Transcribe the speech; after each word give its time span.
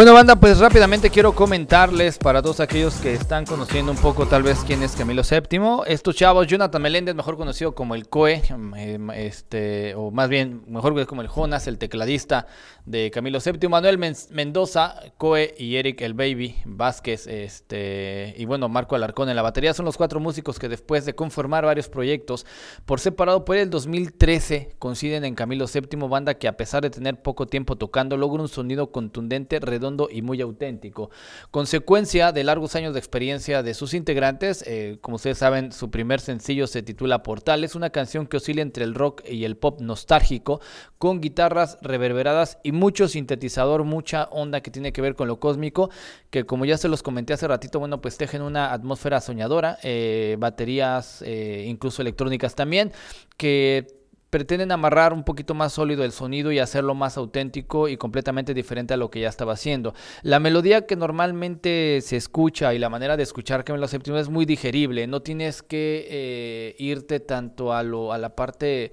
Bueno, 0.00 0.14
banda, 0.14 0.34
pues 0.34 0.58
rápidamente 0.58 1.10
quiero 1.10 1.34
comentarles 1.34 2.16
para 2.16 2.40
todos 2.40 2.60
aquellos 2.60 2.94
que 2.94 3.12
están 3.12 3.44
conociendo 3.44 3.92
un 3.92 3.98
poco 3.98 4.24
tal 4.24 4.42
vez 4.42 4.60
quién 4.66 4.82
es 4.82 4.92
Camilo 4.92 5.20
VII. 5.20 5.82
Estos 5.86 6.16
chavos, 6.16 6.46
Jonathan 6.46 6.80
Meléndez, 6.80 7.14
mejor 7.14 7.36
conocido 7.36 7.74
como 7.74 7.94
el 7.94 8.08
Coe, 8.08 8.42
em, 8.48 9.10
este, 9.10 9.94
o 9.94 10.10
más 10.10 10.30
bien, 10.30 10.62
mejor 10.68 10.92
conocido 10.92 11.06
como 11.06 11.20
el 11.20 11.28
Jonas, 11.28 11.66
el 11.66 11.76
tecladista 11.76 12.46
de 12.86 13.10
Camilo 13.10 13.40
VII. 13.44 13.68
Manuel 13.68 13.98
Mendoza, 14.30 14.94
Coe 15.18 15.54
y 15.58 15.76
Eric 15.76 16.00
el 16.00 16.14
Baby 16.14 16.56
Vázquez, 16.64 17.26
este, 17.26 18.34
y 18.38 18.46
bueno, 18.46 18.70
Marco 18.70 18.96
Alarcón 18.96 19.28
en 19.28 19.36
la 19.36 19.42
batería 19.42 19.74
son 19.74 19.84
los 19.84 19.98
cuatro 19.98 20.18
músicos 20.18 20.58
que 20.58 20.70
después 20.70 21.04
de 21.04 21.14
conformar 21.14 21.66
varios 21.66 21.90
proyectos 21.90 22.46
por 22.86 23.00
separado 23.00 23.44
por 23.44 23.58
el 23.58 23.68
2013 23.68 24.76
coinciden 24.78 25.26
en 25.26 25.34
Camilo 25.34 25.66
VII, 25.66 26.08
banda 26.08 26.32
que 26.38 26.48
a 26.48 26.56
pesar 26.56 26.82
de 26.82 26.88
tener 26.88 27.20
poco 27.20 27.46
tiempo 27.46 27.76
tocando, 27.76 28.16
logra 28.16 28.40
un 28.40 28.48
sonido 28.48 28.92
contundente, 28.92 29.60
redondo 29.60 29.89
y 30.10 30.22
muy 30.22 30.40
auténtico. 30.40 31.10
Consecuencia 31.50 32.32
de 32.32 32.44
largos 32.44 32.76
años 32.76 32.92
de 32.94 32.98
experiencia 32.98 33.62
de 33.62 33.74
sus 33.74 33.94
integrantes, 33.94 34.64
eh, 34.66 34.98
como 35.00 35.16
ustedes 35.16 35.38
saben, 35.38 35.72
su 35.72 35.90
primer 35.90 36.20
sencillo 36.20 36.66
se 36.66 36.82
titula 36.82 37.22
Portal, 37.22 37.64
es 37.64 37.74
una 37.74 37.90
canción 37.90 38.26
que 38.26 38.36
oscila 38.36 38.62
entre 38.62 38.84
el 38.84 38.94
rock 38.94 39.22
y 39.28 39.44
el 39.44 39.56
pop 39.56 39.80
nostálgico, 39.80 40.60
con 40.98 41.20
guitarras 41.20 41.78
reverberadas 41.82 42.58
y 42.62 42.72
mucho 42.72 43.08
sintetizador, 43.08 43.84
mucha 43.84 44.24
onda 44.24 44.60
que 44.60 44.70
tiene 44.70 44.92
que 44.92 45.02
ver 45.02 45.14
con 45.14 45.28
lo 45.28 45.40
cósmico, 45.40 45.90
que 46.30 46.44
como 46.44 46.64
ya 46.64 46.76
se 46.76 46.88
los 46.88 47.02
comenté 47.02 47.32
hace 47.32 47.48
ratito, 47.48 47.78
bueno, 47.78 48.00
pues 48.00 48.16
tejen 48.16 48.42
una 48.42 48.72
atmósfera 48.72 49.20
soñadora, 49.20 49.78
eh, 49.82 50.36
baterías, 50.38 51.22
eh, 51.22 51.64
incluso 51.66 52.02
electrónicas 52.02 52.54
también, 52.54 52.92
que 53.36 53.99
pretenden 54.30 54.72
amarrar 54.72 55.12
un 55.12 55.24
poquito 55.24 55.54
más 55.54 55.72
sólido 55.72 56.04
el 56.04 56.12
sonido 56.12 56.52
y 56.52 56.60
hacerlo 56.60 56.94
más 56.94 57.16
auténtico 57.16 57.88
y 57.88 57.96
completamente 57.96 58.54
diferente 58.54 58.94
a 58.94 58.96
lo 58.96 59.10
que 59.10 59.20
ya 59.20 59.28
estaba 59.28 59.52
haciendo. 59.52 59.94
La 60.22 60.40
melodía 60.40 60.86
que 60.86 60.96
normalmente 60.96 62.00
se 62.02 62.16
escucha 62.16 62.72
y 62.72 62.78
la 62.78 62.88
manera 62.88 63.16
de 63.16 63.24
escuchar 63.24 63.64
que 63.64 63.72
me 63.72 63.78
lo 63.78 63.88
séptimo 63.88 64.18
es 64.18 64.28
muy 64.28 64.46
digerible, 64.46 65.06
no 65.06 65.20
tienes 65.20 65.62
que 65.62 66.06
eh, 66.08 66.76
irte 66.78 67.20
tanto 67.20 67.72
a, 67.72 67.82
lo, 67.82 68.12
a 68.12 68.18
la 68.18 68.34
parte... 68.34 68.92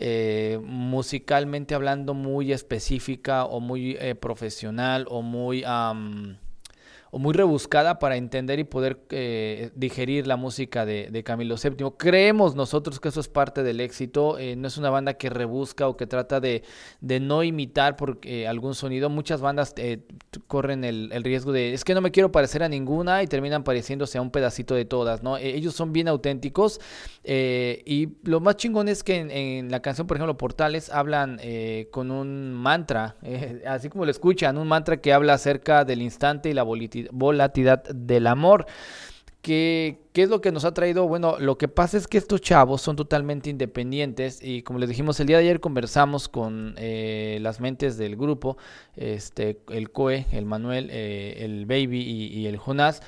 Eh, 0.00 0.60
musicalmente 0.62 1.74
hablando 1.74 2.14
muy 2.14 2.52
específica 2.52 3.44
o 3.44 3.58
muy 3.58 3.96
eh, 3.98 4.14
profesional 4.14 5.06
o 5.10 5.22
muy 5.22 5.64
o 7.10 7.18
muy 7.18 7.32
rebuscada 7.32 7.98
para 7.98 8.16
entender 8.16 8.58
y 8.58 8.64
poder 8.64 9.00
eh, 9.10 9.70
digerir 9.74 10.26
la 10.26 10.36
música 10.36 10.84
de, 10.84 11.22
Camilo 11.24 11.56
VII. 11.56 11.92
Creemos 11.96 12.54
nosotros 12.54 13.00
que 13.00 13.08
eso 13.08 13.20
es 13.20 13.28
parte 13.28 13.62
del 13.62 13.80
éxito, 13.80 14.38
eh, 14.38 14.56
no 14.56 14.68
es 14.68 14.76
una 14.76 14.90
banda 14.90 15.14
que 15.14 15.30
rebusca 15.30 15.88
o 15.88 15.96
que 15.96 16.06
trata 16.06 16.40
de, 16.40 16.62
no 17.00 17.42
imitar 17.42 17.96
por, 17.96 18.18
eh, 18.22 18.46
algún 18.46 18.74
sonido. 18.74 19.10
Muchas 19.10 19.40
bandas 19.40 19.74
corren 20.46 20.84
el, 20.84 21.24
riesgo 21.24 21.52
de, 21.52 21.72
es 21.72 21.84
que 21.84 21.94
no 21.94 22.00
me 22.00 22.10
quiero 22.10 22.30
parecer 22.30 22.62
a 22.62 22.68
ninguna 22.68 23.22
y 23.22 23.26
terminan 23.26 23.64
pareciéndose 23.64 24.18
a 24.18 24.22
un 24.22 24.30
pedacito 24.30 24.74
de 24.74 24.84
todas, 24.84 25.22
¿no? 25.22 25.36
ellos 25.36 25.74
son 25.74 25.92
bien 25.92 26.08
auténticos 26.08 26.80
y 27.24 28.08
lo 28.22 28.40
más 28.40 28.56
chingón 28.56 28.88
es 28.88 29.02
que 29.02 29.16
en, 29.16 29.70
la 29.70 29.80
canción, 29.80 30.06
por 30.06 30.16
ejemplo, 30.16 30.36
Portales, 30.36 30.90
hablan 30.90 31.40
con 31.90 32.10
un 32.10 32.52
mantra, 32.52 33.16
así 33.66 33.88
como 33.88 34.04
lo 34.04 34.10
escuchan, 34.10 34.56
un 34.58 34.68
mantra 34.68 34.98
que 34.98 35.12
habla 35.12 35.34
acerca 35.34 35.84
del 35.84 36.02
instante 36.02 36.50
y 36.50 36.52
la 36.52 36.62
volatilidad 36.62 36.97
volatilidad 37.12 37.84
del 37.84 38.26
amor. 38.26 38.66
¿Qué, 39.42 40.00
¿Qué, 40.12 40.24
es 40.24 40.28
lo 40.30 40.40
que 40.40 40.50
nos 40.50 40.64
ha 40.64 40.74
traído? 40.74 41.06
Bueno, 41.06 41.36
lo 41.38 41.56
que 41.58 41.68
pasa 41.68 41.96
es 41.96 42.08
que 42.08 42.18
estos 42.18 42.40
chavos 42.40 42.82
son 42.82 42.96
totalmente 42.96 43.48
independientes 43.50 44.40
y 44.42 44.62
como 44.62 44.78
les 44.80 44.88
dijimos, 44.88 45.20
el 45.20 45.28
día 45.28 45.36
de 45.36 45.44
ayer 45.44 45.60
conversamos 45.60 46.28
con 46.28 46.74
eh, 46.76 47.38
las 47.40 47.60
mentes 47.60 47.96
del 47.96 48.16
grupo, 48.16 48.58
este, 48.96 49.60
el 49.68 49.90
Coe, 49.90 50.26
el 50.32 50.44
Manuel, 50.44 50.88
eh, 50.90 51.36
el 51.44 51.66
Baby 51.66 52.00
y, 52.00 52.26
y 52.26 52.46
el 52.46 52.56
Jonás. 52.56 53.00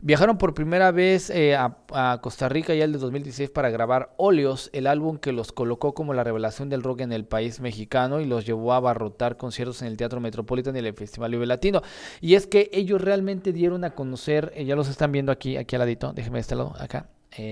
Viajaron 0.00 0.38
por 0.38 0.54
primera 0.54 0.92
vez 0.92 1.28
eh, 1.28 1.56
a, 1.56 2.18
Costa 2.22 2.48
Rica 2.48 2.72
ya 2.72 2.84
el 2.84 2.92
de 2.92 2.98
2016 2.98 3.50
para 3.50 3.68
grabar 3.70 4.14
Óleos, 4.16 4.70
el 4.72 4.86
álbum 4.86 5.18
que 5.18 5.32
los 5.32 5.50
colocó 5.50 5.92
como 5.92 6.14
la 6.14 6.22
revelación 6.22 6.68
del 6.68 6.84
rock 6.84 7.00
en 7.00 7.12
el 7.12 7.24
país 7.24 7.58
mexicano 7.58 8.20
y 8.20 8.24
los 8.24 8.46
llevó 8.46 8.72
a 8.72 8.76
abarrotar 8.76 9.36
conciertos 9.36 9.82
en 9.82 9.88
el 9.88 9.96
Teatro 9.96 10.20
Metropolitan 10.20 10.76
y 10.76 10.78
el 10.78 10.94
Festival 10.94 11.32
Libre 11.32 11.48
Latino. 11.48 11.82
Y 12.20 12.34
es 12.34 12.46
que 12.46 12.70
ellos 12.72 13.00
realmente 13.00 13.52
dieron 13.52 13.82
a 13.82 13.90
conocer, 13.90 14.52
eh, 14.54 14.64
ya 14.64 14.76
los 14.76 14.88
están 14.88 15.10
viendo 15.10 15.32
aquí, 15.32 15.56
aquí 15.56 15.74
al 15.74 15.80
ladito, 15.80 16.12
déjenme 16.12 16.36
de 16.36 16.42
este 16.42 16.54
lado, 16.54 16.74
acá. 16.78 17.08
ahí 17.36 17.42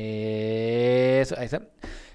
está. 1.20 1.62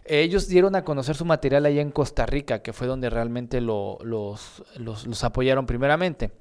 Ellos 0.06 0.48
dieron 0.48 0.76
a 0.76 0.86
conocer 0.86 1.18
su 1.18 1.26
material 1.26 1.66
allá 1.66 1.82
en 1.82 1.92
Costa 1.92 2.26
Rica, 2.26 2.62
que 2.62 2.72
fue 2.72 2.88
donde 2.88 3.10
realmente 3.10 3.60
los 3.60 4.64
apoyaron 5.24 5.66
primeramente. 5.66 6.32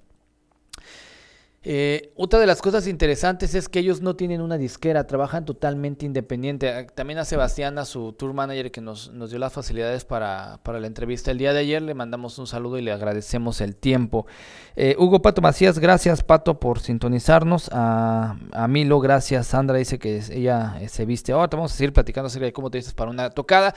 Eh, 1.63 2.15
otra 2.17 2.39
de 2.39 2.47
las 2.47 2.63
cosas 2.63 2.87
interesantes 2.87 3.55
es 3.55 3.69
que 3.69 3.81
ellos 3.81 4.01
no 4.01 4.17
tienen 4.17 4.41
una 4.41 4.57
disquera, 4.57 5.07
trabajan 5.07 5.45
totalmente 5.45 6.07
independiente. 6.07 6.71
Ah, 6.71 6.87
también 6.87 7.19
a 7.19 7.27
Sebastián, 7.27 7.77
a 7.77 7.85
su 7.85 8.15
tour 8.15 8.33
manager 8.33 8.71
que 8.71 8.81
nos, 8.81 9.13
dio 9.29 9.39
las 9.39 9.53
facilidades 9.53 10.07
para, 10.07 10.59
la 10.65 10.87
entrevista 10.87 11.31
el 11.31 11.37
día 11.37 11.53
de 11.53 11.59
ayer, 11.59 11.83
le 11.83 11.93
mandamos 11.93 12.39
un 12.39 12.47
saludo 12.47 12.79
y 12.79 12.83
le 12.83 12.93
agradecemos 12.93 13.61
el 13.61 13.77
tiempo. 13.77 14.27
Eh, 14.75 14.97
Hugo 14.99 15.21
Pato 15.21 15.43
Macías, 15.43 15.79
gracias 15.79 16.23
Pato 16.23 16.59
por 16.59 16.81
sintonizarnos. 16.81 17.69
A, 17.73 18.39
a, 18.53 18.67
Milo, 18.67 18.99
gracias. 18.99 19.49
Sandra 19.49 19.77
dice 19.77 19.99
que 19.99 20.23
ella 20.31 20.79
eh, 20.81 20.89
se 20.89 21.05
viste. 21.05 21.33
Ahora 21.33 21.51
vamos 21.53 21.75
a 21.75 21.77
seguir 21.77 21.93
platicando 21.93 22.29
acerca 22.29 22.47
de 22.47 22.55
cómo 22.55 22.71
te 22.71 22.79
dices 22.79 22.95
para 22.95 23.11
una 23.11 23.29
tocada. 23.29 23.75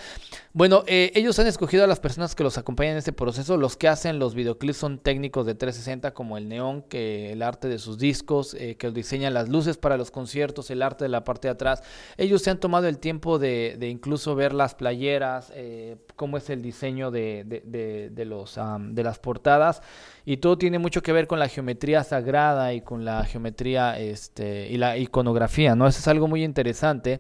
Bueno, 0.54 0.84
ellos 0.88 1.38
han 1.40 1.48
escogido 1.48 1.84
a 1.84 1.88
las 1.88 2.00
personas 2.00 2.34
que 2.34 2.44
los 2.44 2.58
acompañan 2.58 2.94
en 2.94 3.00
este 3.00 3.12
proceso. 3.12 3.58
Los 3.58 3.76
que 3.76 3.90
hacen 3.90 4.20
los 4.20 4.36
videoclips 4.36 4.78
son 4.78 5.00
técnicos 5.00 5.46
de 5.46 5.56
360 5.56 6.14
como 6.14 6.38
el 6.38 6.48
neón, 6.48 6.84
que 6.84 7.34
el 7.34 7.42
arte 7.42 7.68
de 7.68 7.73
de 7.74 7.80
sus 7.80 7.98
discos, 7.98 8.54
eh, 8.54 8.76
que 8.76 8.90
diseñan 8.92 9.34
las 9.34 9.50
luces 9.50 9.78
para 9.78 9.98
los 9.98 10.12
conciertos, 10.12 10.70
el 10.72 10.82
arte 10.82 11.06
de 11.06 11.10
la 11.10 11.24
parte 11.24 11.48
de 11.48 11.54
atrás. 11.54 11.84
Ellos 12.18 12.42
se 12.42 12.50
han 12.50 12.60
tomado 12.60 12.88
el 12.88 13.00
tiempo 13.00 13.40
de, 13.40 13.78
incluso 13.82 14.36
ver 14.36 14.54
las 14.54 14.76
playeras, 14.76 15.52
eh, 15.56 15.98
cómo 16.16 16.38
es 16.38 16.50
el 16.50 16.62
diseño 16.62 17.12
de, 17.12 17.44
de, 17.46 18.26
los, 18.26 18.60
de 18.80 19.04
las 19.04 19.20
portadas. 19.20 19.82
Y 20.26 20.38
todo 20.38 20.58
tiene 20.58 20.80
mucho 20.80 21.02
que 21.02 21.12
ver 21.12 21.28
con 21.28 21.40
la 21.40 21.50
geometría 21.50 22.04
sagrada 22.04 22.74
y 22.74 22.82
con 22.82 23.04
la 23.04 23.26
geometría 23.26 24.00
este, 24.00 24.70
y 24.70 24.78
la 24.78 24.98
iconografía, 24.98 25.76
¿no? 25.76 25.88
Eso 25.88 26.00
es 26.00 26.08
algo 26.08 26.28
muy 26.28 26.44
interesante. 26.44 27.20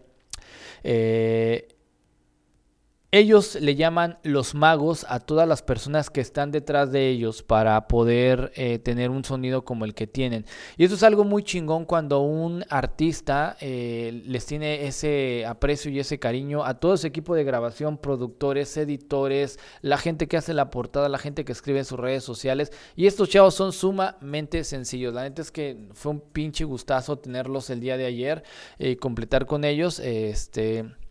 Eh, 0.83 1.67
ellos 3.13 3.53
le 3.61 3.75
llaman 3.75 4.17
los 4.23 4.55
magos 4.55 5.05
a 5.07 5.19
todas 5.19 5.47
las 5.47 5.61
personas 5.61 6.09
que 6.09 6.19
están 6.19 6.49
detrás 6.49 6.91
de 6.91 7.09
ellos 7.09 7.43
para 7.43 7.87
poder 7.87 8.51
eh, 8.55 8.79
tener 8.79 9.11
un 9.11 9.23
sonido 9.23 9.63
como 9.63 9.85
el 9.85 9.93
que 9.93 10.07
tienen. 10.07 10.47
Y 10.77 10.85
eso 10.85 10.95
es 10.95 11.03
algo 11.03 11.23
muy 11.23 11.43
chingón 11.43 11.85
cuando 11.85 12.21
un 12.21 12.65
artista 12.69 13.55
eh, 13.61 14.23
les 14.25 14.47
tiene 14.47 14.87
ese 14.87 15.45
aprecio 15.45 15.91
y 15.91 15.99
ese 15.99 16.17
cariño 16.17 16.65
a 16.65 16.79
todo 16.79 16.95
ese 16.95 17.07
equipo 17.07 17.35
de 17.35 17.43
grabación, 17.43 17.99
productores, 17.99 18.75
editores, 18.77 19.59
la 19.83 19.99
gente 19.99 20.27
que 20.27 20.37
hace 20.37 20.55
la 20.55 20.71
portada, 20.71 21.07
la 21.07 21.19
gente 21.19 21.45
que 21.45 21.51
escribe 21.51 21.77
en 21.77 21.85
sus 21.85 21.99
redes 21.99 22.23
sociales. 22.23 22.71
Y 22.95 23.05
estos 23.05 23.29
chavos 23.29 23.53
son 23.53 23.73
sumamente 23.73 24.63
sencillos. 24.63 25.13
La 25.13 25.21
neta 25.21 25.43
es 25.43 25.51
que 25.51 25.77
fue 25.93 26.13
un 26.13 26.19
pinche 26.19 26.63
gustazo 26.63 27.19
tenerlos 27.19 27.69
el 27.69 27.79
día 27.79 27.95
de 27.95 28.05
ayer 28.05 28.43
y 28.79 28.93
eh, 28.93 28.97
completar 28.97 29.45
con 29.45 29.65
ellos. 29.65 29.99
Este 29.99 31.02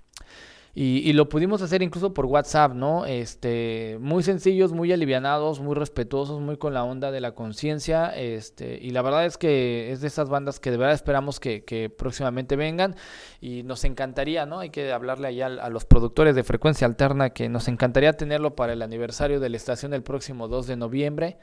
y, 0.75 1.13
lo 1.13 1.29
pudimos 1.29 1.61
hacer 1.61 1.83
incluso 1.83 2.15
por 2.15 2.25
WhatsApp, 2.25 2.73
¿no? 2.73 3.05
Este, 3.05 3.99
muy 4.01 4.23
sencillos, 4.23 4.73
muy 4.73 4.91
alivianados, 4.91 5.61
muy 5.61 5.75
respetuosos, 5.75 6.41
muy 6.41 6.57
con 6.57 6.73
la 6.73 6.83
onda 6.83 7.11
de 7.11 7.21
la 7.21 7.35
conciencia. 7.35 8.09
Este, 8.17 8.79
y 8.81 8.91
la 8.91 9.03
verdad 9.03 9.27
es 9.27 9.37
que 9.37 9.93
es 9.93 10.01
de 10.01 10.09
esas 10.09 10.31
bandas 10.31 10.61
que 10.61 10.71
de 10.71 10.79
verdad 10.79 10.95
esperamos 10.95 11.41
que, 11.41 11.63
que 11.65 11.91
próximamente 11.91 12.57
vengan. 12.57 12.97
Y 13.39 13.65
nos 13.65 13.85
encantaría, 13.85 14.47
¿no? 14.47 14.61
Hay 14.61 14.71
que 14.71 14.93
hablarle 14.93 15.29
allá 15.29 15.49
a, 15.49 15.67
a 15.67 15.69
los 15.69 15.85
productores 15.85 16.35
de 16.35 16.43
frecuencia 16.43 16.87
alterna 16.87 17.31
que 17.31 17.51
nos 17.51 17.69
encantaría 17.69 18.15
tenerlo 18.15 18.57
para 18.57 18.73
el 18.73 18.81
aniversario 18.81 19.41
de 19.41 19.51
la 19.51 19.59
estación 19.59 19.93
el 19.93 20.03
próximo 20.03 20.49
2 20.49 20.69
de 20.69 20.77
noviembre. 20.77 21.37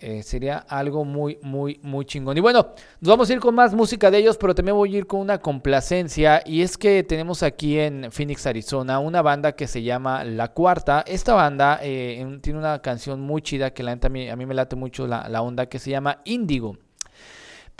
Eh, 0.00 0.22
sería 0.22 0.56
algo 0.56 1.04
muy, 1.04 1.38
muy, 1.42 1.78
muy 1.82 2.06
chingón. 2.06 2.36
Y 2.36 2.40
bueno, 2.40 2.74
nos 3.00 3.08
vamos 3.10 3.28
a 3.28 3.32
ir 3.34 3.40
con 3.40 3.54
más 3.54 3.74
música 3.74 4.10
de 4.10 4.18
ellos, 4.18 4.38
pero 4.38 4.54
también 4.54 4.74
voy 4.74 4.94
a 4.94 4.98
ir 4.98 5.06
con 5.06 5.20
una 5.20 5.38
complacencia. 5.38 6.42
Y 6.46 6.62
es 6.62 6.78
que 6.78 7.02
tenemos 7.02 7.42
aquí 7.42 7.78
en 7.78 8.10
Phoenix, 8.10 8.46
Arizona, 8.46 8.98
una 8.98 9.20
banda 9.20 9.52
que 9.52 9.66
se 9.66 9.82
llama 9.82 10.24
La 10.24 10.48
Cuarta. 10.48 11.04
Esta 11.06 11.34
banda 11.34 11.80
eh, 11.82 12.38
tiene 12.40 12.58
una 12.58 12.80
canción 12.80 13.20
muy 13.20 13.42
chida 13.42 13.74
que 13.74 13.82
la 13.82 13.92
a 14.00 14.08
mí, 14.08 14.30
a 14.30 14.36
mí 14.36 14.46
me 14.46 14.54
late 14.54 14.74
mucho 14.74 15.06
la, 15.06 15.28
la 15.28 15.42
onda 15.42 15.66
que 15.66 15.78
se 15.78 15.90
llama 15.90 16.22
Índigo. 16.24 16.78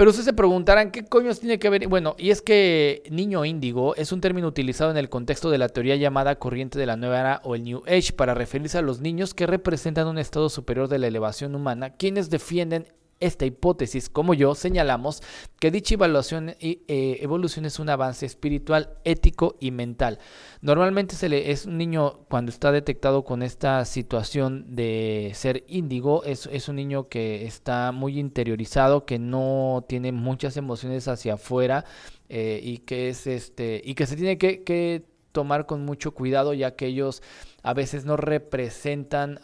Pero 0.00 0.12
ustedes 0.12 0.25
se 0.25 0.32
preguntarán, 0.32 0.93
¿qué 0.93 1.05
coños 1.05 1.41
tiene 1.41 1.58
que 1.58 1.69
ver? 1.69 1.87
Bueno, 1.87 2.14
y 2.17 2.31
es 2.31 2.41
que 2.41 3.02
niño 3.11 3.44
índigo 3.44 3.94
es 3.97 4.12
un 4.12 4.23
término 4.23 4.49
utilizado 4.49 4.91
en 4.91 4.97
el 4.97 5.11
contexto 5.11 5.50
de 5.50 5.58
la 5.58 5.69
teoría 5.69 5.94
llamada 5.97 6.37
corriente 6.37 6.78
de 6.78 6.87
la 6.87 6.97
nueva 6.97 7.21
era 7.21 7.40
o 7.45 7.54
el 7.54 7.64
New 7.64 7.83
Age 7.87 8.14
para 8.14 8.33
referirse 8.33 8.78
a 8.78 8.80
los 8.80 9.00
niños 9.00 9.35
que 9.35 9.47
representan 9.47 10.07
un 10.07 10.16
estado 10.16 10.49
superior 10.49 10.88
de 10.88 10.99
la 11.00 11.07
elevación 11.07 11.54
humana, 11.54 11.90
quienes 11.90 12.30
defienden 12.30 12.87
esta 13.21 13.45
hipótesis, 13.45 14.09
como 14.09 14.35
yo, 14.35 14.55
señalamos 14.55 15.23
que 15.59 15.71
dicha 15.71 15.95
evaluación 15.95 16.57
y 16.59 16.83
eh, 16.89 17.19
evolución 17.21 17.67
es 17.67 17.79
un 17.79 17.91
avance 17.91 18.27
espiritual, 18.27 18.95
ético 19.05 19.57
y 19.61 19.71
mental. 19.71 20.19
Normalmente 20.62 21.15
se 21.15 21.29
le 21.29 21.50
es 21.50 21.67
un 21.67 21.79
niño 21.79 22.21
cuando 22.29 22.50
está 22.50 22.73
detectado 22.73 23.25
con 23.25 23.43
esta 23.43 23.85
situación 23.85 24.75
de 24.75 25.33
ser 25.35 25.65
índigo, 25.69 26.25
es, 26.25 26.49
es 26.50 26.69
un 26.69 26.77
niño 26.77 27.09
que 27.09 27.47
está 27.47 27.93
muy 27.93 28.19
interiorizado, 28.19 29.05
que 29.05 29.19
no 29.19 29.85
tiene 29.87 30.12
muchas 30.12 30.57
emociones 30.57 31.07
hacia 31.07 31.35
afuera 31.35 31.85
eh, 32.29 32.61
y 32.62 32.79
que 32.79 33.11
es 33.11 33.27
este 33.27 33.83
y 33.85 33.95
que 33.95 34.07
se 34.07 34.17
tiene 34.17 34.39
que 34.39 35.05
tomar 35.33 35.67
con 35.67 35.85
mucho 35.85 36.12
cuidado 36.12 36.55
ya 36.55 36.75
que 36.75 36.87
ellos 36.87 37.23
a 37.62 37.75
veces 37.75 38.05
no 38.05 38.17
representan 38.17 39.39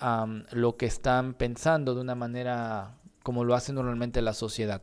lo 0.51 0.77
que 0.77 0.87
están 0.87 1.35
pensando 1.35 1.95
de 1.95 2.01
una 2.01 2.15
manera 2.15 2.97
como 3.27 3.43
lo 3.43 3.57
hace 3.57 3.73
normalmente 3.73 4.23
la 4.23 4.35
sociedad. 4.35 4.83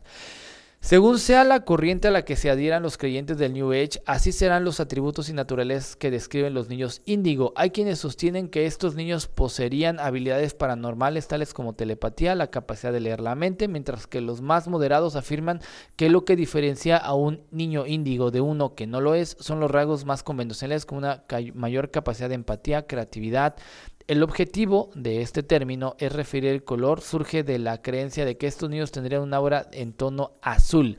Según 0.83 1.17
sea 1.17 1.45
la 1.45 1.63
corriente 1.63 2.09
a 2.09 2.11
la 2.11 2.25
que 2.25 2.35
se 2.35 2.49
adhieran 2.49 2.83
los 2.83 2.97
creyentes 2.97 3.37
del 3.37 3.53
New 3.53 3.71
Age, 3.71 4.01
así 4.05 4.33
serán 4.33 4.65
los 4.65 4.81
atributos 4.81 5.29
y 5.29 5.33
naturales 5.33 5.95
que 5.95 6.11
describen 6.11 6.53
los 6.53 6.67
niños 6.67 7.01
índigo. 7.05 7.53
Hay 7.55 7.69
quienes 7.69 7.99
sostienen 7.99 8.49
que 8.49 8.65
estos 8.65 8.95
niños 8.95 9.27
poseerían 9.27 10.01
habilidades 10.01 10.53
paranormales 10.53 11.29
tales 11.29 11.53
como 11.53 11.71
telepatía, 11.71 12.35
la 12.35 12.51
capacidad 12.51 12.91
de 12.91 12.99
leer 12.99 13.21
la 13.21 13.33
mente, 13.33 13.69
mientras 13.69 14.07
que 14.07 14.19
los 14.19 14.41
más 14.41 14.67
moderados 14.67 15.15
afirman 15.15 15.61
que 15.95 16.09
lo 16.09 16.25
que 16.25 16.35
diferencia 16.35 16.97
a 16.97 17.13
un 17.13 17.43
niño 17.49 17.87
índigo 17.87 18.29
de 18.29 18.41
uno 18.41 18.75
que 18.75 18.85
no 18.85 18.99
lo 18.99 19.15
es 19.15 19.37
son 19.39 19.61
los 19.61 19.71
rasgos 19.71 20.03
más 20.03 20.21
convencionales 20.21 20.85
como 20.85 20.97
una 20.97 21.23
mayor 21.53 21.91
capacidad 21.91 22.27
de 22.27 22.35
empatía, 22.35 22.87
creatividad, 22.87 23.55
el 24.07 24.23
objetivo 24.23 24.89
de 24.95 25.21
este 25.21 25.43
término 25.43 25.95
es 25.99 26.11
referir 26.11 26.51
el 26.51 26.63
color, 26.63 27.01
surge 27.01 27.43
de 27.43 27.59
la 27.59 27.81
creencia 27.81 28.25
de 28.25 28.37
que 28.37 28.47
estos 28.47 28.69
niños 28.69 28.91
tendrían 28.91 29.21
una 29.21 29.37
aura 29.37 29.67
en 29.71 29.93
tono 29.93 30.31
azul. 30.41 30.97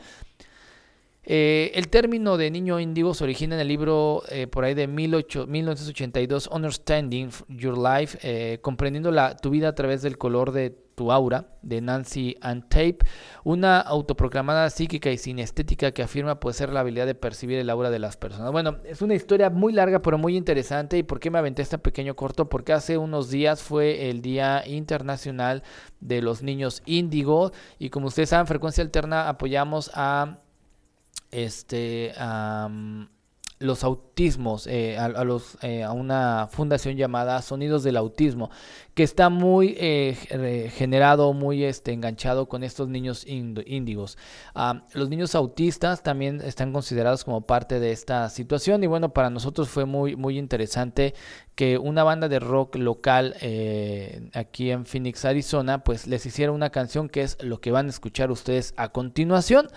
Eh, 1.27 1.73
el 1.75 1.89
término 1.89 2.37
de 2.37 2.51
niño 2.51 2.79
índigo 2.79 3.15
se 3.15 3.25
origina 3.25 3.55
en 3.55 3.63
el 3.63 3.69
libro 3.69 4.23
eh, 4.29 4.47
por 4.47 4.65
ahí 4.65 4.75
de 4.75 4.87
1982, 4.87 6.51
Understanding 6.53 7.31
Your 7.49 7.79
Life, 7.79 8.19
eh, 8.23 8.59
comprendiendo 8.61 9.11
la, 9.11 9.35
tu 9.37 9.49
vida 9.49 9.69
a 9.69 9.75
través 9.75 10.03
del 10.03 10.19
color 10.19 10.53
de 10.53 10.77
tu 10.95 11.13
aura, 11.13 11.49
de 11.63 11.81
Nancy 11.81 12.37
Ann 12.41 12.63
Tape, 12.63 12.99
una 13.43 13.81
autoproclamada 13.81 14.69
psíquica 14.71 15.11
y 15.11 15.19
sinestética 15.19 15.93
que 15.93 16.03
afirma 16.03 16.41
poder 16.41 16.55
ser 16.55 16.73
la 16.73 16.81
habilidad 16.81 17.07
de 17.07 17.15
percibir 17.15 17.59
el 17.59 17.71
aura 17.71 17.91
de 17.91 17.99
las 17.99 18.17
personas. 18.17 18.53
Bueno, 18.53 18.77
es 18.85 19.03
una 19.03 19.15
historia 19.15 19.51
muy 19.51 19.73
larga 19.73 20.01
pero 20.03 20.19
muy 20.19 20.37
interesante. 20.37 20.99
¿Y 20.99 21.03
por 21.03 21.21
qué 21.21 21.31
me 21.31 21.39
aventé 21.39 21.63
este 21.63 21.79
pequeño 21.79 22.15
corto? 22.17 22.49
Porque 22.49 22.73
hace 22.73 22.99
unos 22.99 23.31
días 23.31 23.63
fue 23.63 24.11
el 24.11 24.23
Día 24.23 24.63
Internacional 24.67 25.63
de 26.01 26.23
los 26.23 26.43
Niños 26.43 26.83
Índigo 26.87 27.53
y 27.79 27.91
como 27.91 28.09
ustedes 28.09 28.29
saben, 28.29 28.47
Frecuencia 28.47 28.85
Alterna 28.85 29.29
apoyamos 29.29 29.91
a 29.95 30.39
este 31.31 32.13
los 33.65 33.83
autismos, 33.83 34.67
eh, 34.67 34.99
a, 34.99 35.09
los, 35.25 35.57
eh, 35.63 35.83
a 35.83 35.93
una 35.93 36.49
fundación 36.51 36.97
llamada 36.97 37.41
Sonidos 37.43 37.83
del 37.83 37.97
Autismo, 37.97 38.51
que 38.95 39.03
está 39.03 39.31
muy 39.31 39.75
eh, 39.79 40.71
generado, 40.75 41.33
muy 41.33 41.65
este, 41.65 41.93
enganchado 41.93 42.47
con 42.47 42.63
estos 42.63 42.89
niños 42.89 43.27
índigos. 43.27 44.19
Ah, 44.55 44.87
los 44.93 45.09
niños 45.09 45.35
autistas 45.35 46.03
también 46.03 46.41
están 46.43 46.73
considerados 46.73 47.25
como 47.25 47.41
parte 47.47 47.81
de 47.81 47.93
esta 47.93 48.29
situación 48.29 48.85
y 48.85 48.87
bueno, 48.87 49.13
para 49.13 49.31
nosotros 49.31 49.69
fue 49.69 49.87
muy, 49.87 50.15
muy 50.15 50.39
interesante 50.39 51.15
que 51.55 51.79
una 51.79 52.05
banda 52.05 52.29
de 52.29 52.41
rock 52.41 52.77
local 52.77 53.35
aquí 54.35 54.71
en 54.71 54.87
Phoenix, 54.87 55.25
Arizona, 55.25 55.83
pues 55.85 56.07
les 56.07 56.27
hiciera 56.27 56.53
una 56.53 56.71
canción 56.71 57.09
que 57.09 57.23
es 57.23 57.43
lo 57.43 57.61
que 57.61 57.71
van 57.71 57.87
a 57.87 57.91
escuchar 57.91 58.31
ustedes 58.31 58.75
a 58.77 58.91
continuación. 58.91 59.69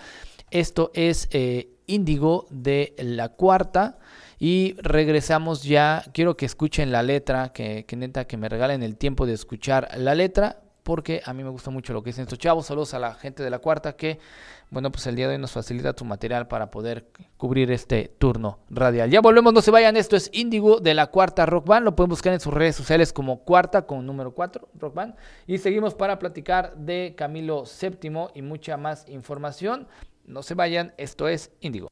Esto 0.50 0.90
es 0.94 1.28
Índigo 1.88 2.46
de 2.50 2.94
la 2.98 3.30
cuarta. 3.30 3.98
Y 4.38 4.76
regresamos 4.78 5.64
ya. 5.64 6.04
Quiero 6.12 6.36
que 6.36 6.46
escuchen 6.46 6.92
la 6.92 7.02
letra, 7.02 7.52
que, 7.52 7.84
neta 7.96 8.26
que 8.26 8.36
me 8.36 8.48
regalen 8.48 8.82
el 8.82 8.96
tiempo 8.96 9.26
de 9.26 9.32
escuchar 9.32 9.88
la 9.96 10.14
letra, 10.14 10.60
porque 10.84 11.20
a 11.24 11.34
mí 11.34 11.42
me 11.42 11.50
gusta 11.50 11.70
mucho 11.70 11.92
lo 11.92 12.02
que 12.02 12.10
dicen 12.10 12.22
estos 12.22 12.38
chavos. 12.38 12.66
Saludos 12.66 12.94
a 12.94 13.00
la 13.00 13.14
gente 13.14 13.42
de 13.42 13.50
la 13.50 13.58
cuarta 13.58 13.96
que, 13.96 14.20
bueno, 14.70 14.92
pues 14.92 15.06
el 15.08 15.16
día 15.16 15.26
de 15.26 15.34
hoy 15.34 15.40
nos 15.40 15.50
facilita 15.50 15.92
tu 15.92 16.04
material 16.04 16.46
para 16.46 16.70
poder 16.70 17.08
cubrir 17.36 17.72
este 17.72 18.14
turno 18.16 18.60
radial. 18.70 19.10
Ya 19.10 19.20
volvemos, 19.20 19.52
no 19.52 19.60
se 19.60 19.72
vayan. 19.72 19.96
Esto 19.96 20.14
es 20.14 20.30
Índigo 20.32 20.78
de 20.78 20.94
la 20.94 21.08
cuarta 21.08 21.44
Rock 21.44 21.66
Band. 21.66 21.84
Lo 21.84 21.96
pueden 21.96 22.10
buscar 22.10 22.32
en 22.32 22.40
sus 22.40 22.54
redes 22.54 22.76
sociales 22.76 23.12
como 23.12 23.40
cuarta 23.40 23.82
con 23.82 24.06
número 24.06 24.30
4 24.30 24.68
Rock 24.78 24.94
Band. 24.94 25.16
Y 25.48 25.58
seguimos 25.58 25.94
para 25.94 26.18
platicar 26.18 26.76
de 26.76 27.14
Camilo 27.16 27.64
VII 27.64 28.28
y 28.34 28.42
mucha 28.42 28.76
más 28.76 29.08
información. 29.08 29.88
No 30.28 30.42
se 30.42 30.54
vayan, 30.54 30.92
esto 30.98 31.26
es 31.26 31.50
Índigo. 31.60 31.88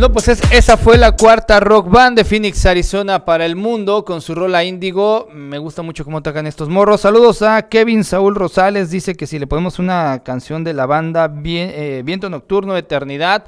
Bueno, 0.00 0.14
pues 0.14 0.28
esa 0.28 0.78
fue 0.78 0.96
la 0.96 1.12
cuarta 1.12 1.60
rock 1.60 1.90
band 1.90 2.16
de 2.16 2.24
Phoenix, 2.24 2.64
Arizona 2.64 3.26
para 3.26 3.44
el 3.44 3.54
mundo 3.54 4.02
con 4.02 4.22
su 4.22 4.34
rola 4.34 4.64
índigo. 4.64 5.28
Me 5.30 5.58
gusta 5.58 5.82
mucho 5.82 6.06
cómo 6.06 6.22
tocan 6.22 6.46
estos 6.46 6.70
morros. 6.70 7.02
Saludos 7.02 7.42
a 7.42 7.68
Kevin 7.68 8.02
Saúl 8.02 8.34
Rosales. 8.34 8.90
Dice 8.90 9.14
que 9.14 9.26
si 9.26 9.38
le 9.38 9.46
ponemos 9.46 9.78
una 9.78 10.22
canción 10.24 10.64
de 10.64 10.72
la 10.72 10.86
banda 10.86 11.30
eh, 11.44 12.00
Viento 12.02 12.30
Nocturno, 12.30 12.78
Eternidad. 12.78 13.44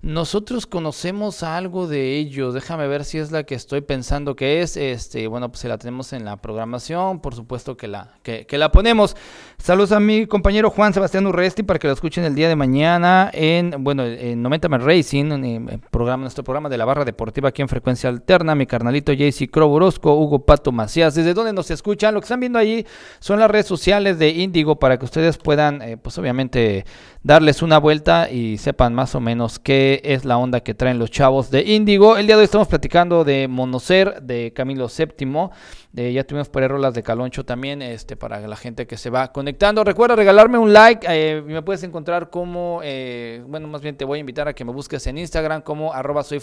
Nosotros 0.00 0.66
conocemos 0.66 1.42
algo 1.42 1.88
de 1.88 2.16
ellos. 2.16 2.54
Déjame 2.54 2.86
ver 2.86 3.04
si 3.04 3.18
es 3.18 3.32
la 3.32 3.42
que 3.42 3.56
estoy 3.56 3.80
pensando 3.80 4.36
que 4.36 4.62
es. 4.62 4.76
Este, 4.76 5.26
bueno, 5.26 5.48
pues 5.48 5.62
si 5.62 5.66
la 5.66 5.78
tenemos 5.78 6.12
en 6.12 6.24
la 6.24 6.36
programación, 6.36 7.18
por 7.20 7.34
supuesto 7.34 7.76
que 7.76 7.88
la, 7.88 8.14
que, 8.22 8.46
la 8.52 8.70
ponemos. 8.70 9.16
Saludos 9.58 9.92
a 9.92 10.00
mi 10.00 10.24
compañero 10.26 10.70
Juan 10.70 10.94
Sebastián 10.94 11.26
Urresti 11.26 11.62
para 11.62 11.78
que 11.78 11.88
lo 11.88 11.92
escuchen 11.92 12.24
el 12.24 12.34
día 12.34 12.48
de 12.48 12.56
mañana 12.56 13.28
en, 13.34 13.74
bueno, 13.84 14.04
en 14.06 14.40
90 14.40 14.68
Man 14.68 14.80
Racing, 14.82 15.32
en 15.32 15.82
programa, 15.90 16.22
nuestro 16.22 16.42
programa 16.42 16.70
de 16.70 16.78
la 16.78 16.86
barra 16.86 17.04
deportiva 17.04 17.50
aquí 17.50 17.60
en 17.60 17.68
Frecuencia 17.68 18.08
Alterna. 18.08 18.54
Mi 18.54 18.66
carnalito 18.66 19.12
JC 19.12 19.50
Croborosco, 19.50 20.14
Hugo 20.14 20.46
Pato 20.46 20.72
Macías. 20.72 21.16
¿Desde 21.16 21.34
dónde 21.34 21.52
nos 21.52 21.70
escuchan? 21.70 22.14
Lo 22.14 22.20
que 22.20 22.24
están 22.24 22.40
viendo 22.40 22.58
ahí 22.58 22.86
son 23.18 23.40
las 23.40 23.50
redes 23.50 23.66
sociales 23.66 24.18
de 24.18 24.30
Índigo 24.30 24.78
para 24.78 24.96
que 24.96 25.04
ustedes 25.04 25.36
puedan, 25.36 25.82
eh, 25.82 25.96
pues 25.98 26.16
obviamente, 26.16 26.86
darles 27.22 27.60
una 27.60 27.78
vuelta 27.78 28.30
y 28.30 28.56
sepan 28.56 28.94
más 28.94 29.14
o 29.16 29.20
menos 29.20 29.58
qué 29.58 30.00
es 30.04 30.24
la 30.24 30.38
onda 30.38 30.60
que 30.60 30.72
traen 30.72 30.98
los 30.98 31.10
chavos 31.10 31.50
de 31.50 31.62
Índigo. 31.62 32.16
El 32.16 32.26
día 32.26 32.36
de 32.36 32.40
hoy 32.40 32.44
estamos 32.44 32.68
platicando 32.68 33.24
de 33.24 33.48
Monocer, 33.48 34.22
de 34.22 34.52
Camilo 34.54 34.86
VII. 34.88 35.50
De, 35.90 36.12
ya 36.12 36.22
tuvimos 36.24 36.50
por 36.50 36.68
rolas 36.68 36.92
de 36.92 37.02
Caloncho 37.02 37.44
también, 37.44 37.80
este, 37.80 38.14
para 38.14 38.46
la 38.46 38.56
gente 38.56 38.86
que 38.86 38.98
se 38.98 39.08
va 39.08 39.32
conectando. 39.32 39.84
Recuerda 39.84 40.16
regalarme 40.16 40.58
un 40.58 40.72
like, 40.72 41.06
eh, 41.08 41.42
me 41.44 41.62
puedes 41.62 41.82
encontrar 41.82 42.28
como, 42.28 42.80
eh, 42.84 43.42
bueno, 43.46 43.68
más 43.68 43.80
bien 43.80 43.96
te 43.96 44.04
voy 44.04 44.18
a 44.18 44.20
invitar 44.20 44.48
a 44.48 44.52
que 44.52 44.64
me 44.66 44.72
busques 44.72 45.06
en 45.06 45.16
Instagram 45.16 45.62
como 45.62 45.94
arroba 45.94 46.22
soy 46.24 46.42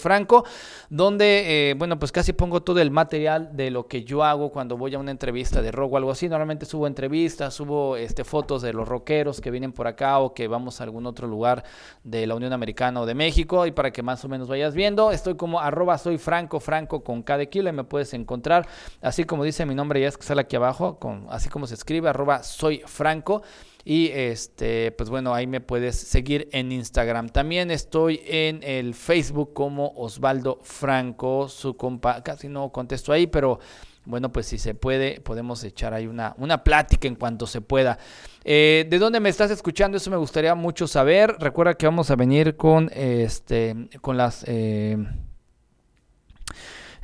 donde, 0.90 1.70
eh, 1.70 1.74
bueno, 1.76 2.00
pues 2.00 2.12
casi 2.12 2.34
pongo 2.34 2.64
todo 2.64 2.80
el 2.80 2.90
material 2.90 3.56
de 3.56 3.70
lo 3.70 3.88
que 3.88 4.04
yo 4.04 4.24
hago 4.24 4.52
cuando 4.52 4.78
voy 4.78 4.96
a 4.96 5.00
una 5.00 5.12
entrevista 5.12 5.62
de 5.62 5.72
rock 5.72 5.94
o 5.94 5.98
algo 5.98 6.12
así. 6.12 6.28
Normalmente 6.28 6.66
subo 6.66 6.88
entrevistas, 6.88 7.54
subo 7.54 7.98
este, 7.98 8.24
fotos 8.24 8.64
de 8.64 8.74
los 8.74 8.88
rockeros 8.88 9.42
que 9.42 9.52
vienen 9.52 9.74
por 9.74 9.86
acá 9.86 10.20
o 10.20 10.34
que 10.34 10.48
vamos 10.48 10.82
a 10.82 10.86
algún 10.86 11.06
otro 11.06 11.28
lugar 11.28 11.64
de 12.04 12.26
la 12.26 12.36
Unión 12.36 12.54
Americana 12.54 13.02
o 13.02 13.06
de 13.06 13.14
México 13.14 13.66
y 13.68 13.72
para 13.72 13.92
que 13.92 14.02
más 14.02 14.26
o 14.26 14.30
menos 14.30 14.48
vayas 14.48 14.74
viendo. 14.74 15.12
Estoy 15.12 15.36
como 15.36 15.60
arroba 15.60 15.98
soy 15.98 16.18
franco, 16.18 16.60
franco 16.60 17.04
con 17.04 17.22
cada 17.22 17.46
kilo 17.46 17.70
y 17.70 17.74
me 17.74 17.84
puedes 17.84 18.14
encontrar, 18.14 18.68
así 19.02 19.24
como 19.24 19.35
dice 19.44 19.66
mi 19.66 19.76
nombre 19.76 20.00
ya 20.00 20.08
es 20.08 20.18
que 20.18 20.24
sale 20.24 20.42
aquí 20.42 20.56
abajo, 20.56 21.00
con, 21.00 21.28
así 21.30 21.50
como 21.50 21.68
se 21.68 21.74
escribe, 21.76 22.10
arroba 22.10 22.44
soy 22.44 22.82
franco. 22.86 23.42
Y 23.88 24.08
este, 24.08 24.92
pues 24.94 25.12
bueno, 25.12 25.36
ahí 25.36 25.46
me 25.46 25.62
puedes 25.62 25.96
seguir 25.96 26.50
en 26.52 26.72
Instagram. 26.72 27.30
También 27.30 27.70
estoy 27.70 28.20
en 28.26 28.64
el 28.64 28.96
Facebook 28.96 29.54
como 29.54 29.94
Osvaldo 29.96 30.60
Franco, 30.64 31.48
su 31.48 31.78
compa, 31.78 32.24
casi 32.24 32.50
no 32.50 32.72
contesto 32.72 33.14
ahí, 33.14 33.28
pero 33.28 33.60
bueno, 34.06 34.32
pues 34.32 34.48
si 34.48 34.58
se 34.58 34.74
puede, 34.74 35.22
podemos 35.22 35.64
echar 35.64 35.94
ahí 35.94 36.08
una, 36.08 36.34
una 36.40 36.64
plática 36.64 37.08
en 37.08 37.16
cuanto 37.16 37.46
se 37.46 37.62
pueda. 37.62 38.00
Eh, 38.44 38.88
¿De 38.90 38.98
dónde 38.98 39.20
me 39.20 39.30
estás 39.30 39.52
escuchando? 39.52 39.98
Eso 39.98 40.10
me 40.10 40.18
gustaría 40.18 40.56
mucho 40.56 40.88
saber. 40.88 41.36
Recuerda 41.40 41.76
que 41.76 41.86
vamos 41.86 42.10
a 42.10 42.16
venir 42.16 42.56
con, 42.56 42.90
este, 42.94 43.76
con 44.02 44.18
las... 44.18 44.44
Eh, 44.48 44.98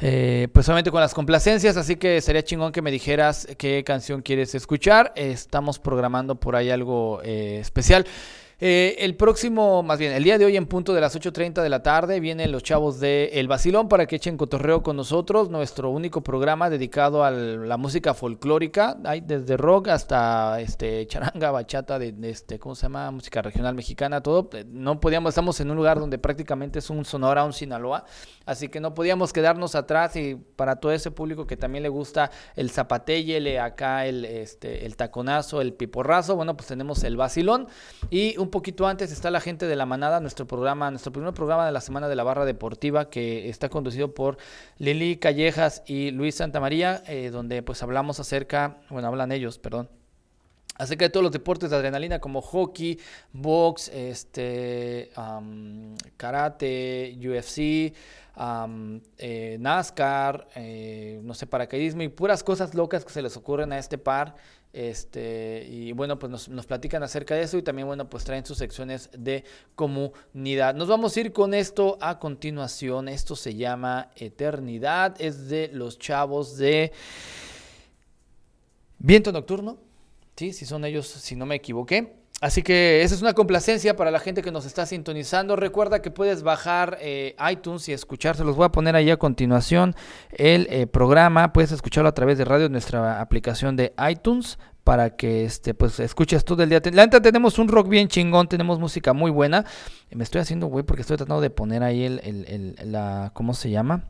eh, 0.01 0.47
pues 0.51 0.65
solamente 0.65 0.91
con 0.91 0.99
las 0.99 1.13
complacencias, 1.13 1.77
así 1.77 1.95
que 1.95 2.19
sería 2.21 2.43
chingón 2.43 2.71
que 2.71 2.81
me 2.81 2.91
dijeras 2.91 3.47
qué 3.57 3.83
canción 3.83 4.21
quieres 4.21 4.55
escuchar. 4.55 5.13
Estamos 5.15 5.79
programando 5.79 6.35
por 6.35 6.55
ahí 6.55 6.69
algo 6.69 7.21
especial. 7.23 8.05
Eh, 8.63 9.03
el 9.03 9.15
próximo, 9.15 9.81
más 9.81 9.97
bien, 9.97 10.11
el 10.11 10.23
día 10.23 10.37
de 10.37 10.45
hoy 10.45 10.55
en 10.55 10.67
punto 10.67 10.93
de 10.93 11.01
las 11.01 11.15
8.30 11.19 11.63
de 11.63 11.69
la 11.69 11.81
tarde 11.81 12.19
vienen 12.19 12.51
los 12.51 12.61
chavos 12.61 12.99
de 12.99 13.31
El 13.33 13.47
Basilón 13.47 13.89
para 13.89 14.05
que 14.05 14.17
echen 14.17 14.37
cotorreo 14.37 14.83
con 14.83 14.95
nosotros, 14.97 15.49
nuestro 15.49 15.89
único 15.89 16.21
programa 16.21 16.69
dedicado 16.69 17.23
a 17.23 17.31
la 17.31 17.77
música 17.77 18.13
folclórica, 18.13 18.99
hay 19.03 19.21
desde 19.21 19.57
rock 19.57 19.87
hasta 19.87 20.61
este 20.61 21.07
charanga, 21.07 21.49
bachata, 21.49 21.97
de, 21.97 22.13
este, 22.29 22.59
¿cómo 22.59 22.75
se 22.75 22.83
llama? 22.83 23.09
Música 23.09 23.41
regional 23.41 23.73
mexicana, 23.73 24.21
todo. 24.21 24.47
No 24.67 24.99
podíamos, 24.99 25.29
estamos 25.29 25.59
en 25.59 25.71
un 25.71 25.77
lugar 25.77 25.99
donde 25.99 26.19
prácticamente 26.19 26.77
es 26.77 26.91
un 26.91 27.03
Sonora, 27.03 27.43
un 27.43 27.53
Sinaloa, 27.53 28.05
así 28.45 28.67
que 28.67 28.79
no 28.79 28.93
podíamos 28.93 29.33
quedarnos 29.33 29.73
atrás 29.73 30.15
y 30.17 30.35
para 30.35 30.75
todo 30.75 30.91
ese 30.91 31.09
público 31.09 31.47
que 31.47 31.57
también 31.57 31.81
le 31.81 31.89
gusta 31.89 32.29
el 32.55 32.69
zapatelle, 32.69 33.59
acá 33.59 34.05
el, 34.05 34.23
este, 34.23 34.85
el 34.85 34.95
taconazo, 34.97 35.61
el 35.61 35.73
piporrazo, 35.73 36.35
bueno, 36.35 36.55
pues 36.55 36.67
tenemos 36.67 37.03
El 37.03 37.17
Basilón 37.17 37.67
y 38.11 38.37
un 38.37 38.50
poquito 38.51 38.87
antes 38.87 39.11
está 39.11 39.31
la 39.31 39.39
gente 39.39 39.65
de 39.65 39.75
la 39.75 39.85
manada, 39.85 40.19
nuestro 40.19 40.45
programa, 40.45 40.91
nuestro 40.91 41.11
primer 41.11 41.33
programa 41.33 41.65
de 41.65 41.71
la 41.71 41.81
semana 41.81 42.07
de 42.07 42.15
la 42.15 42.23
barra 42.23 42.45
deportiva 42.45 43.09
que 43.09 43.49
está 43.49 43.69
conducido 43.69 44.13
por 44.13 44.37
Lili 44.77 45.17
Callejas 45.17 45.81
y 45.87 46.11
Luis 46.11 46.35
Santamaría, 46.35 47.01
eh, 47.07 47.31
donde 47.31 47.63
pues 47.63 47.81
hablamos 47.81 48.19
acerca, 48.19 48.77
bueno, 48.89 49.07
hablan 49.07 49.31
ellos, 49.31 49.57
perdón, 49.57 49.89
acerca 50.75 51.05
de 51.05 51.09
todos 51.09 51.23
los 51.23 51.31
deportes 51.31 51.69
de 51.69 51.75
adrenalina 51.75 52.19
como 52.19 52.41
hockey, 52.41 52.99
box, 53.33 53.89
este, 53.89 55.11
karate, 56.17 57.17
UFC, 57.17 57.93
eh, 59.17 59.57
NASCAR, 59.59 60.47
eh, 60.55 61.19
no 61.23 61.33
sé, 61.33 61.45
paracaidismo 61.47 62.01
y 62.01 62.09
puras 62.09 62.43
cosas 62.43 62.73
locas 62.73 63.05
que 63.05 63.11
se 63.11 63.21
les 63.21 63.37
ocurren 63.37 63.71
a 63.73 63.77
este 63.77 63.97
par. 63.97 64.35
Este, 64.73 65.67
y 65.69 65.91
bueno, 65.91 66.17
pues 66.17 66.47
nos, 66.47 66.65
platican 66.65 67.03
acerca 67.03 67.35
de 67.35 67.41
eso 67.41 67.57
y 67.57 67.61
también, 67.61 67.87
bueno, 67.87 68.09
pues 68.09 68.23
traen 68.23 68.45
sus 68.45 68.57
secciones 68.57 69.09
de 69.17 69.43
comunidad. 69.75 70.75
Nos 70.75 70.87
vamos 70.87 71.15
a 71.15 71.19
ir 71.19 71.33
con 71.33 71.53
esto 71.53 71.97
a 71.99 72.19
continuación. 72.19 73.09
Esto 73.09 73.35
se 73.35 73.55
llama 73.55 74.11
Eternidad. 74.15 75.15
Es 75.19 75.49
de 75.49 75.69
los 75.73 75.99
chavos 75.99 76.57
de 76.57 76.91
Viento 78.99 79.31
Nocturno. 79.31 79.77
Sí, 80.37 80.53
si 80.53 80.65
son 80.65 80.85
ellos, 80.85 81.07
si 81.07 81.35
no 81.35 81.45
me 81.45 81.55
equivoqué. 81.55 82.20
Así 82.41 82.63
que 82.63 83.03
esa 83.03 83.13
es 83.13 83.21
una 83.21 83.33
complacencia 83.33 83.95
para 83.95 84.09
la 84.09 84.19
gente 84.19 84.41
que 84.41 84.51
nos 84.51 84.65
está 84.65 84.87
sintonizando. 84.87 85.55
Recuerda 85.55 86.01
que 86.01 86.09
puedes 86.09 86.41
bajar 86.41 86.97
eh, 86.99 87.35
iTunes 87.51 87.87
y 87.87 87.93
escucharse. 87.93 88.43
Los 88.43 88.55
voy 88.55 88.65
a 88.65 88.69
poner 88.69 88.95
ahí 88.95 89.11
a 89.11 89.17
continuación 89.17 89.95
el 90.31 90.65
eh, 90.71 90.87
programa. 90.87 91.53
Puedes 91.53 91.71
escucharlo 91.71 92.09
a 92.09 92.15
través 92.15 92.39
de 92.39 92.45
radio, 92.45 92.67
nuestra 92.67 93.21
aplicación 93.21 93.75
de 93.75 93.93
iTunes 94.09 94.57
para 94.83 95.15
que 95.15 95.45
este 95.45 95.75
pues 95.75 95.99
escuches 95.99 96.43
todo 96.43 96.63
el 96.63 96.69
día. 96.69 96.81
La 96.91 97.05
neta 97.05 97.21
tenemos 97.21 97.59
un 97.59 97.67
rock 97.67 97.87
bien 97.87 98.07
chingón, 98.07 98.47
tenemos 98.47 98.79
música 98.79 99.13
muy 99.13 99.29
buena. 99.29 99.63
Me 100.09 100.23
estoy 100.23 100.41
haciendo 100.41 100.65
güey 100.65 100.83
porque 100.83 101.01
estoy 101.01 101.17
tratando 101.17 101.41
de 101.41 101.51
poner 101.51 101.83
ahí 101.83 102.03
el, 102.03 102.21
el, 102.23 102.75
el 102.79 102.91
la 102.91 103.29
¿cómo 103.35 103.53
se 103.53 103.69
llama? 103.69 104.05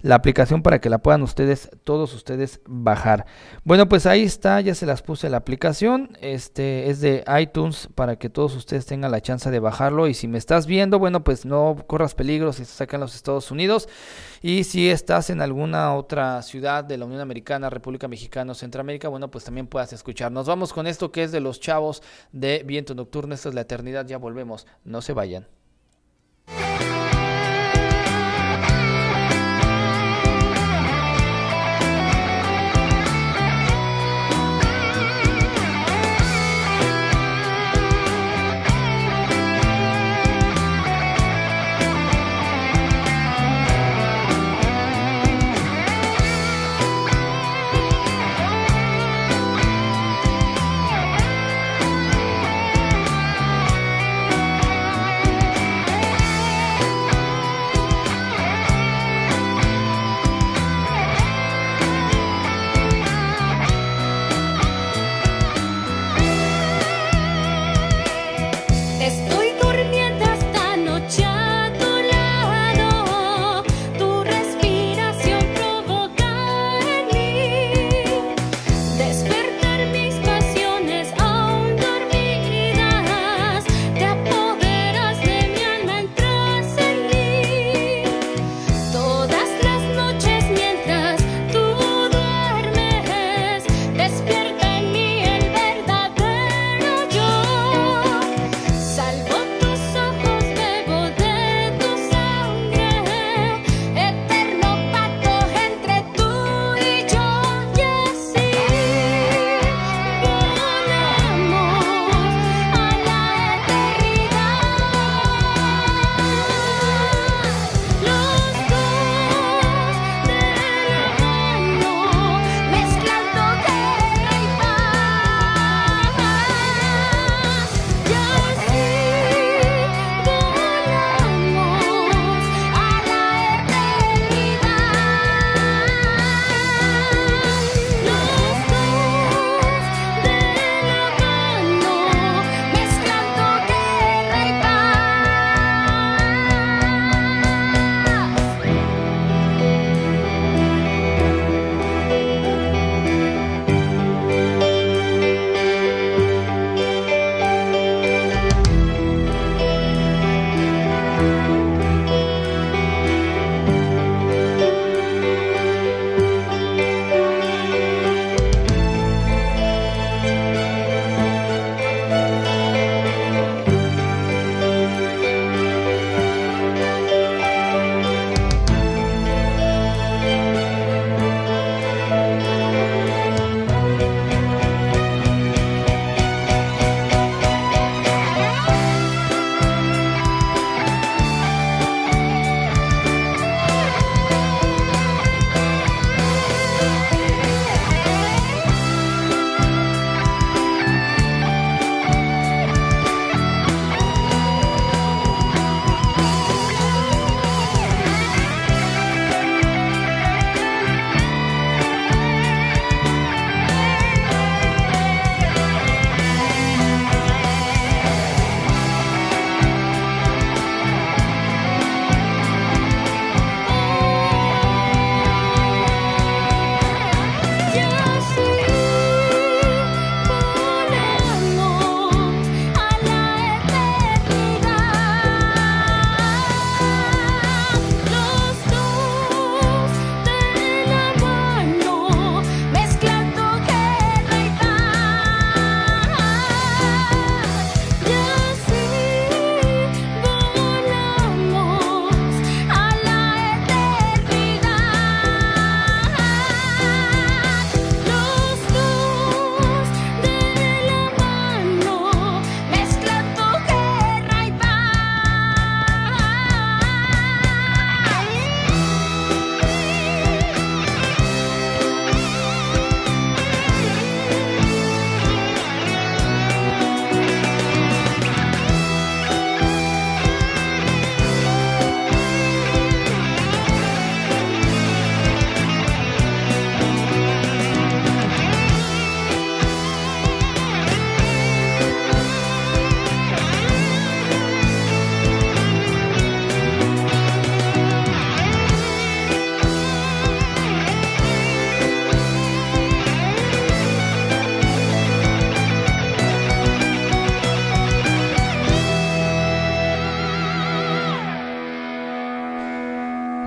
La 0.00 0.14
aplicación 0.14 0.62
para 0.62 0.80
que 0.80 0.90
la 0.90 0.98
puedan 0.98 1.22
ustedes, 1.22 1.70
todos 1.84 2.14
ustedes 2.14 2.60
bajar. 2.66 3.26
Bueno, 3.64 3.88
pues 3.88 4.06
ahí 4.06 4.22
está, 4.22 4.60
ya 4.60 4.74
se 4.74 4.86
las 4.86 5.02
puse 5.02 5.28
la 5.28 5.38
aplicación. 5.38 6.16
Este 6.20 6.90
es 6.90 7.00
de 7.00 7.24
iTunes 7.40 7.88
para 7.94 8.16
que 8.16 8.30
todos 8.30 8.54
ustedes 8.54 8.86
tengan 8.86 9.10
la 9.10 9.20
chance 9.20 9.50
de 9.50 9.58
bajarlo. 9.58 10.06
Y 10.06 10.14
si 10.14 10.28
me 10.28 10.38
estás 10.38 10.66
viendo, 10.66 10.98
bueno, 10.98 11.24
pues 11.24 11.44
no 11.44 11.76
corras 11.86 12.14
peligro 12.14 12.52
si 12.52 12.62
estás 12.62 12.80
acá 12.82 12.96
en 12.96 13.00
los 13.00 13.14
Estados 13.14 13.50
Unidos. 13.50 13.88
Y 14.40 14.64
si 14.64 14.88
estás 14.88 15.30
en 15.30 15.40
alguna 15.40 15.94
otra 15.94 16.42
ciudad 16.42 16.84
de 16.84 16.96
la 16.96 17.04
Unión 17.04 17.20
Americana, 17.20 17.70
República 17.70 18.08
Mexicana 18.08 18.52
o 18.52 18.54
Centroamérica, 18.54 19.08
bueno, 19.08 19.30
pues 19.30 19.44
también 19.44 19.66
puedas 19.66 19.92
escuchar. 19.92 20.30
Nos 20.30 20.46
vamos 20.46 20.72
con 20.72 20.86
esto 20.86 21.10
que 21.10 21.24
es 21.24 21.32
de 21.32 21.40
los 21.40 21.60
chavos 21.60 22.02
de 22.32 22.62
Viento 22.64 22.94
Nocturno. 22.94 23.34
Esta 23.34 23.48
es 23.48 23.54
la 23.54 23.62
eternidad, 23.62 24.06
ya 24.06 24.18
volvemos. 24.18 24.66
No 24.84 25.02
se 25.02 25.12
vayan. 25.12 25.46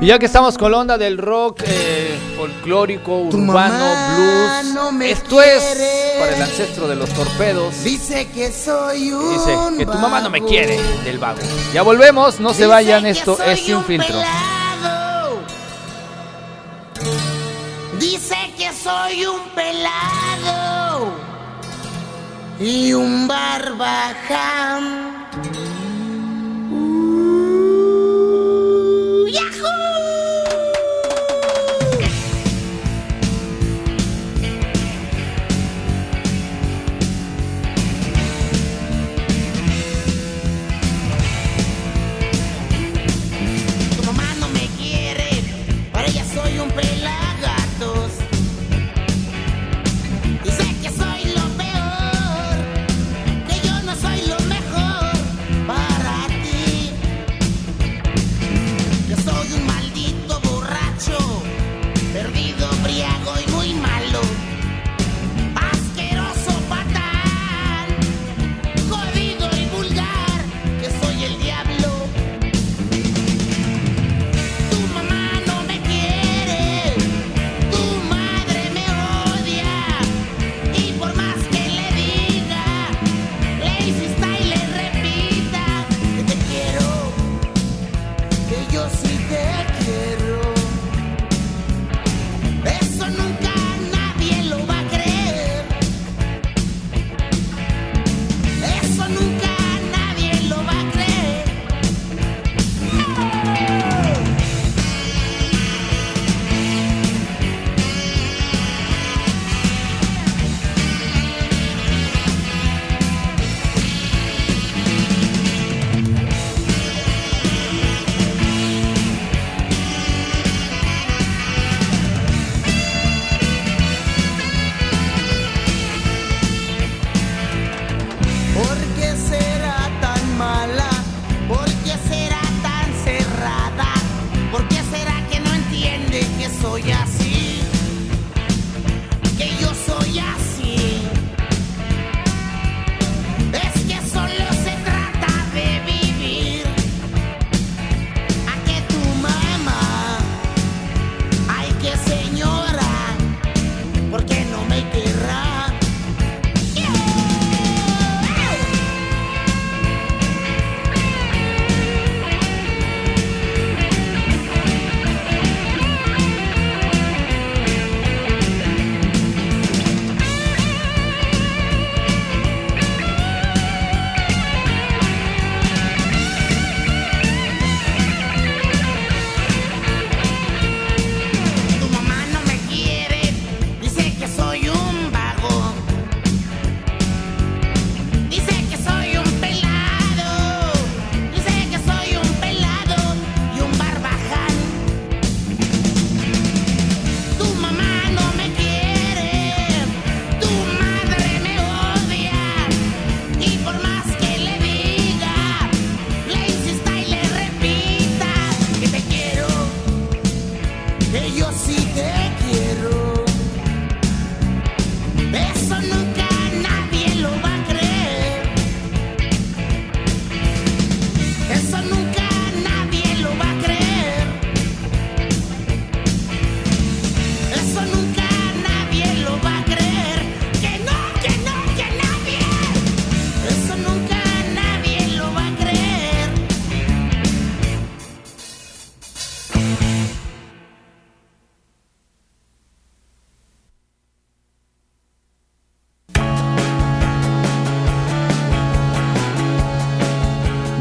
Y 0.01 0.07
ya 0.07 0.17
que 0.17 0.25
estamos 0.25 0.57
con 0.57 0.71
la 0.71 0.79
onda 0.79 0.97
del 0.97 1.19
rock 1.19 1.61
eh, 1.63 2.19
folclórico, 2.35 3.19
urbano, 3.19 3.93
blues, 4.15 5.03
esto 5.03 5.43
es 5.43 6.17
para 6.17 6.35
el 6.35 6.41
ancestro 6.41 6.87
de 6.87 6.95
los 6.95 7.07
torpedos. 7.11 7.83
Dice 7.83 8.27
que 8.31 8.51
soy 8.51 9.11
un 9.11 9.31
Dice 9.31 9.55
que 9.77 9.85
tu 9.85 9.99
mamá 9.99 10.19
no 10.21 10.31
me 10.31 10.41
quiere 10.41 10.81
del 11.03 11.19
vago. 11.19 11.37
Ya 11.71 11.83
volvemos, 11.83 12.39
no 12.39 12.51
se 12.51 12.65
vayan, 12.65 13.05
esto 13.05 13.37
es 13.43 13.59
sin 13.59 13.83
filtro. 13.83 14.19
Dice 17.99 18.35
que 18.57 18.73
soy 18.73 19.27
un 19.27 19.41
pelado 19.49 21.11
y 22.59 22.91
un 22.93 23.27
barbaján. 23.27 25.10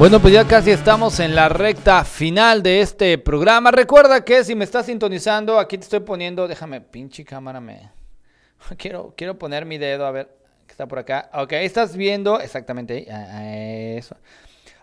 Bueno, 0.00 0.18
pues 0.18 0.32
ya 0.32 0.48
casi 0.48 0.70
estamos 0.70 1.20
en 1.20 1.34
la 1.34 1.50
recta 1.50 2.04
final 2.04 2.62
de 2.62 2.80
este 2.80 3.18
programa. 3.18 3.70
Recuerda 3.70 4.24
que 4.24 4.44
si 4.44 4.54
me 4.54 4.64
estás 4.64 4.86
sintonizando, 4.86 5.58
aquí 5.58 5.76
te 5.76 5.84
estoy 5.84 6.00
poniendo, 6.00 6.48
déjame, 6.48 6.80
pinche 6.80 7.22
cámara, 7.22 7.60
me... 7.60 7.92
Quiero, 8.78 9.12
quiero 9.14 9.38
poner 9.38 9.66
mi 9.66 9.76
dedo, 9.76 10.06
a 10.06 10.10
ver, 10.10 10.30
que 10.66 10.72
está 10.72 10.88
por 10.88 11.00
acá. 11.00 11.28
Ok, 11.34 11.52
ahí 11.52 11.66
estás 11.66 11.98
viendo, 11.98 12.40
exactamente 12.40 12.94
ahí, 12.94 13.06
ah, 13.10 13.26
ah, 13.28 13.54
eso. 13.54 14.16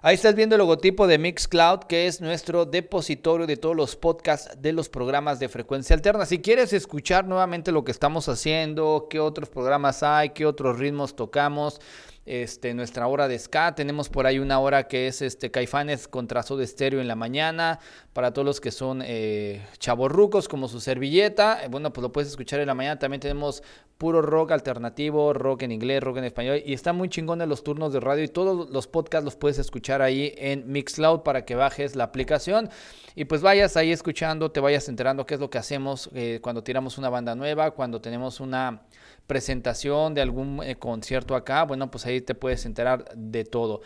Ahí 0.03 0.13
estás 0.13 0.35
viendo 0.35 0.53
el 0.53 0.59
logotipo 0.59 1.07
de 1.07 1.17
Mixcloud, 1.17 1.85
que 1.85 2.05
es 2.05 2.21
nuestro 2.21 2.65
depositorio 2.65 3.47
de 3.47 3.57
todos 3.57 3.75
los 3.75 3.95
podcasts 3.95 4.61
de 4.61 4.71
los 4.71 4.87
programas 4.87 5.39
de 5.39 5.49
frecuencia 5.49 5.95
alterna. 5.95 6.27
Si 6.27 6.41
quieres 6.41 6.73
escuchar 6.73 7.25
nuevamente 7.25 7.71
lo 7.71 7.83
que 7.83 7.91
estamos 7.91 8.29
haciendo, 8.29 9.07
qué 9.09 9.19
otros 9.19 9.49
programas 9.49 10.03
hay, 10.03 10.29
qué 10.29 10.45
otros 10.45 10.77
ritmos 10.77 11.15
tocamos, 11.15 11.81
este, 12.27 12.73
nuestra 12.73 13.07
hora 13.07 13.27
de 13.27 13.39
ska. 13.39 13.73
Tenemos 13.73 14.09
por 14.09 14.27
ahí 14.27 14.39
una 14.39 14.59
hora 14.59 14.87
que 14.87 15.07
es 15.07 15.21
este, 15.21 15.49
Caifanes 15.49 16.07
contra 16.07 16.43
Soda 16.43 16.63
Estéreo 16.63 17.01
en 17.01 17.07
la 17.07 17.15
mañana. 17.15 17.79
Para 18.13 18.33
todos 18.33 18.45
los 18.45 18.61
que 18.61 18.71
son 18.71 19.01
eh, 19.05 19.65
chavorrucos 19.79 20.47
como 20.47 20.67
su 20.67 20.79
servilleta. 20.79 21.63
Eh, 21.63 21.67
bueno, 21.69 21.93
pues 21.93 22.03
lo 22.03 22.11
puedes 22.11 22.29
escuchar 22.29 22.59
en 22.59 22.67
la 22.67 22.75
mañana. 22.75 22.99
También 22.99 23.21
tenemos 23.21 23.63
puro 23.97 24.21
rock 24.21 24.51
alternativo, 24.51 25.33
rock 25.33 25.63
en 25.63 25.71
inglés, 25.71 26.03
rock 26.03 26.17
en 26.17 26.25
español. 26.25 26.61
Y 26.65 26.73
está 26.73 26.93
muy 26.93 27.09
chingón 27.09 27.41
en 27.41 27.49
los 27.49 27.63
turnos 27.63 27.93
de 27.93 27.99
radio. 27.99 28.23
Y 28.23 28.27
todos 28.27 28.69
los 28.69 28.87
podcasts 28.87 29.25
los 29.25 29.35
puedes 29.35 29.57
escuchar 29.57 30.01
ahí 30.01 30.33
en 30.37 30.71
Mixcloud 30.71 31.21
para 31.21 31.45
que 31.45 31.55
bajes 31.55 31.95
la 31.95 32.03
aplicación. 32.03 32.69
Y 33.15 33.25
pues 33.25 33.41
vayas 33.41 33.77
ahí 33.77 33.91
escuchando, 33.91 34.51
te 34.51 34.59
vayas 34.59 34.89
enterando 34.89 35.25
qué 35.25 35.33
es 35.33 35.39
lo 35.39 35.49
que 35.49 35.57
hacemos 35.57 36.09
eh, 36.13 36.39
cuando 36.41 36.63
tiramos 36.63 36.97
una 36.97 37.09
banda 37.09 37.33
nueva, 37.33 37.71
cuando 37.71 37.99
tenemos 37.99 38.39
una 38.39 38.81
presentación 39.27 40.13
de 40.13 40.21
algún 40.21 40.61
eh, 40.63 40.75
concierto 40.75 41.35
acá, 41.35 41.63
bueno, 41.63 41.91
pues 41.91 42.05
ahí 42.05 42.21
te 42.21 42.33
puedes 42.33 42.65
enterar 42.65 43.05
de 43.15 43.43
todo. 43.43 43.81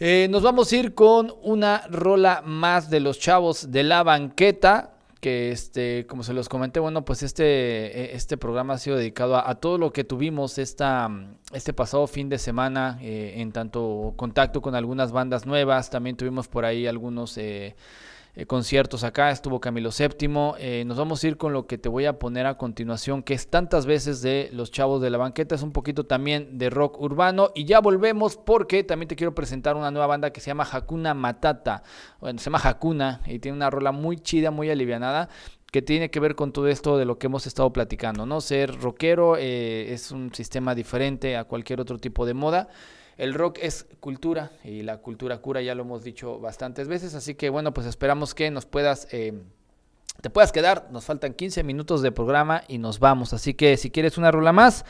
Eh, 0.00 0.28
nos 0.30 0.42
vamos 0.42 0.70
a 0.70 0.76
ir 0.76 0.94
con 0.94 1.34
una 1.42 1.86
rola 1.88 2.42
más 2.44 2.90
de 2.90 3.00
los 3.00 3.18
chavos 3.18 3.72
de 3.72 3.82
la 3.82 4.02
banqueta 4.02 4.94
que 5.20 5.50
este, 5.50 6.06
como 6.06 6.22
se 6.22 6.32
los 6.32 6.48
comenté, 6.48 6.78
bueno, 6.80 7.04
pues 7.04 7.22
este, 7.22 8.12
e, 8.12 8.14
este 8.14 8.36
programa 8.36 8.74
ha 8.74 8.78
sido 8.78 8.96
dedicado 8.96 9.36
a, 9.36 9.54
todo 9.56 9.78
lo 9.78 9.92
que 9.92 10.04
tuvimos 10.04 10.58
esta, 10.58 11.10
este 11.52 11.72
pasado 11.72 12.06
fin 12.06 12.28
de 12.28 12.38
semana, 12.38 12.98
eh, 13.02 13.34
en 13.36 13.52
tanto 13.52 14.14
contacto 14.16 14.62
con 14.62 14.74
algunas 14.74 15.10
bandas 15.10 15.46
nuevas, 15.46 15.90
también 15.90 16.16
tuvimos 16.16 16.46
por 16.46 16.64
ahí 16.64 16.86
algunos 16.86 17.36
eh, 17.36 17.74
conciertos 18.46 19.04
acá, 19.04 19.30
estuvo 19.30 19.60
Camilo 19.60 19.90
VII. 19.90 20.54
Eh, 20.58 20.84
nos 20.86 20.96
vamos 20.96 21.22
a 21.22 21.28
ir 21.28 21.36
con 21.36 21.52
lo 21.52 21.66
que 21.66 21.78
te 21.78 21.88
voy 21.88 22.06
a 22.06 22.18
poner 22.18 22.46
a 22.46 22.56
continuación, 22.56 23.22
que 23.22 23.34
es 23.34 23.48
tantas 23.48 23.86
veces 23.86 24.22
de 24.22 24.48
Los 24.52 24.70
Chavos 24.70 25.02
de 25.02 25.10
la 25.10 25.18
Banqueta, 25.18 25.54
es 25.54 25.62
un 25.62 25.72
poquito 25.72 26.06
también 26.06 26.58
de 26.58 26.70
rock 26.70 27.00
urbano. 27.00 27.50
Y 27.54 27.64
ya 27.64 27.80
volvemos 27.80 28.36
porque 28.36 28.84
también 28.84 29.08
te 29.08 29.16
quiero 29.16 29.34
presentar 29.34 29.76
una 29.76 29.90
nueva 29.90 30.06
banda 30.06 30.30
que 30.30 30.40
se 30.40 30.48
llama 30.48 30.68
Hakuna 30.70 31.14
Matata. 31.14 31.82
Bueno, 32.20 32.38
se 32.38 32.46
llama 32.46 32.60
Hakuna 32.62 33.22
y 33.26 33.38
tiene 33.38 33.56
una 33.56 33.70
rola 33.70 33.92
muy 33.92 34.18
chida, 34.18 34.50
muy 34.50 34.70
alivianada 34.70 35.28
que 35.70 35.82
tiene 35.82 36.10
que 36.10 36.20
ver 36.20 36.34
con 36.34 36.52
todo 36.52 36.68
esto 36.68 36.96
de 36.96 37.04
lo 37.04 37.18
que 37.18 37.26
hemos 37.26 37.46
estado 37.46 37.72
platicando, 37.72 38.24
¿no? 38.24 38.40
Ser 38.40 38.80
rockero 38.80 39.36
eh, 39.36 39.92
es 39.92 40.10
un 40.10 40.32
sistema 40.34 40.74
diferente 40.74 41.36
a 41.36 41.44
cualquier 41.44 41.80
otro 41.80 41.98
tipo 41.98 42.24
de 42.24 42.34
moda. 42.34 42.68
El 43.18 43.34
rock 43.34 43.58
es 43.60 43.86
cultura 43.98 44.52
y 44.64 44.82
la 44.82 44.98
cultura 44.98 45.38
cura, 45.38 45.60
ya 45.60 45.74
lo 45.74 45.82
hemos 45.82 46.04
dicho 46.04 46.38
bastantes 46.38 46.86
veces, 46.86 47.14
así 47.14 47.34
que 47.34 47.50
bueno, 47.50 47.74
pues 47.74 47.86
esperamos 47.86 48.34
que 48.34 48.50
nos 48.50 48.64
puedas... 48.64 49.08
Eh, 49.12 49.34
te 50.20 50.30
puedas 50.30 50.50
quedar, 50.50 50.88
nos 50.90 51.04
faltan 51.04 51.32
15 51.32 51.62
minutos 51.62 52.02
de 52.02 52.10
programa 52.10 52.64
y 52.66 52.78
nos 52.78 52.98
vamos. 52.98 53.32
Así 53.32 53.54
que 53.54 53.76
si 53.76 53.90
quieres 53.90 54.18
una 54.18 54.32
rula 54.32 54.52
más, 54.52 54.84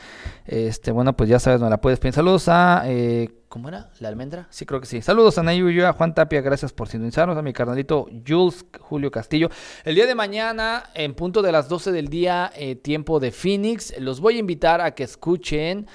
este, 0.47 0.91
bueno, 0.91 1.15
pues 1.15 1.29
ya 1.29 1.37
sabes, 1.37 1.61
no 1.61 1.69
la 1.69 1.79
puedes 1.81 1.99
pedir. 1.99 2.15
Saludos 2.15 2.47
a, 2.47 2.81
eh, 2.87 3.29
¿cómo 3.47 3.69
era? 3.69 3.91
¿La 3.99 4.07
almendra? 4.07 4.47
Sí, 4.49 4.65
creo 4.65 4.81
que 4.81 4.87
sí. 4.87 5.03
Saludos 5.03 5.37
a 5.37 5.43
Nayu 5.43 5.85
a 5.85 5.93
Juan 5.93 6.15
Tapia, 6.15 6.41
gracias 6.41 6.73
por 6.73 6.87
sintonizarnos, 6.87 7.37
a 7.37 7.43
mi 7.43 7.53
carnalito 7.53 8.07
Jules 8.27 8.65
Julio 8.79 9.11
Castillo. 9.11 9.49
El 9.83 9.93
día 9.93 10.07
de 10.07 10.15
mañana, 10.15 10.89
en 10.95 11.13
punto 11.13 11.43
de 11.43 11.51
las 11.51 11.69
12 11.69 11.91
del 11.91 12.07
día, 12.07 12.51
eh, 12.55 12.75
tiempo 12.75 13.19
de 13.19 13.31
Phoenix, 13.31 13.93
los 13.99 14.21
voy 14.21 14.37
a 14.37 14.39
invitar 14.39 14.81
a 14.81 14.95
que 14.95 15.03
escuchen. 15.03 15.85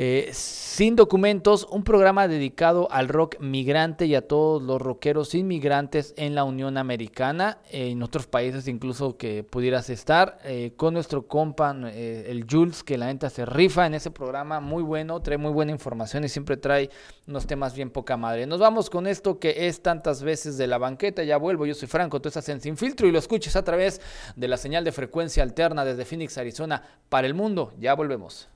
Eh, 0.00 0.30
sin 0.32 0.94
documentos, 0.94 1.66
un 1.72 1.82
programa 1.82 2.28
dedicado 2.28 2.86
al 2.92 3.08
rock 3.08 3.40
migrante 3.40 4.06
y 4.06 4.14
a 4.14 4.28
todos 4.28 4.62
los 4.62 4.80
rockeros 4.80 5.34
inmigrantes 5.34 6.14
en 6.16 6.36
la 6.36 6.44
Unión 6.44 6.78
Americana, 6.78 7.58
eh, 7.72 7.88
en 7.88 8.04
otros 8.04 8.28
países 8.28 8.68
incluso 8.68 9.16
que 9.16 9.42
pudieras 9.42 9.90
estar, 9.90 10.38
eh, 10.44 10.72
con 10.76 10.94
nuestro 10.94 11.26
compa, 11.26 11.72
el 11.72 12.46
Jules, 12.48 12.84
que 12.84 12.96
la 12.96 13.06
neta 13.06 13.28
se 13.28 13.44
rifa 13.44 13.86
en 13.86 13.94
ese 13.94 14.12
programa, 14.12 14.60
muy 14.60 14.84
bueno, 14.84 15.18
trae 15.20 15.36
muy 15.36 15.50
buena 15.50 15.72
información 15.72 16.22
y 16.22 16.28
siempre 16.28 16.56
trae 16.56 16.90
unos 17.26 17.48
temas 17.48 17.74
bien 17.74 17.90
poca 17.90 18.16
madre. 18.16 18.46
Nos 18.46 18.60
vamos 18.60 18.90
con 18.90 19.08
esto 19.08 19.40
que 19.40 19.66
es 19.66 19.82
tantas 19.82 20.22
veces 20.22 20.56
de 20.58 20.68
la 20.68 20.78
banqueta, 20.78 21.24
ya 21.24 21.38
vuelvo, 21.38 21.66
yo 21.66 21.74
soy 21.74 21.88
Franco, 21.88 22.20
tú 22.20 22.28
estás 22.28 22.48
en 22.50 22.60
Sin 22.60 22.76
Filtro 22.76 23.08
y 23.08 23.10
lo 23.10 23.18
escuches 23.18 23.56
a 23.56 23.64
través 23.64 24.00
de 24.36 24.46
la 24.46 24.58
señal 24.58 24.84
de 24.84 24.92
frecuencia 24.92 25.42
alterna 25.42 25.84
desde 25.84 26.04
Phoenix, 26.04 26.38
Arizona, 26.38 26.84
para 27.08 27.26
el 27.26 27.34
mundo, 27.34 27.72
ya 27.80 27.94
volvemos. 27.94 28.48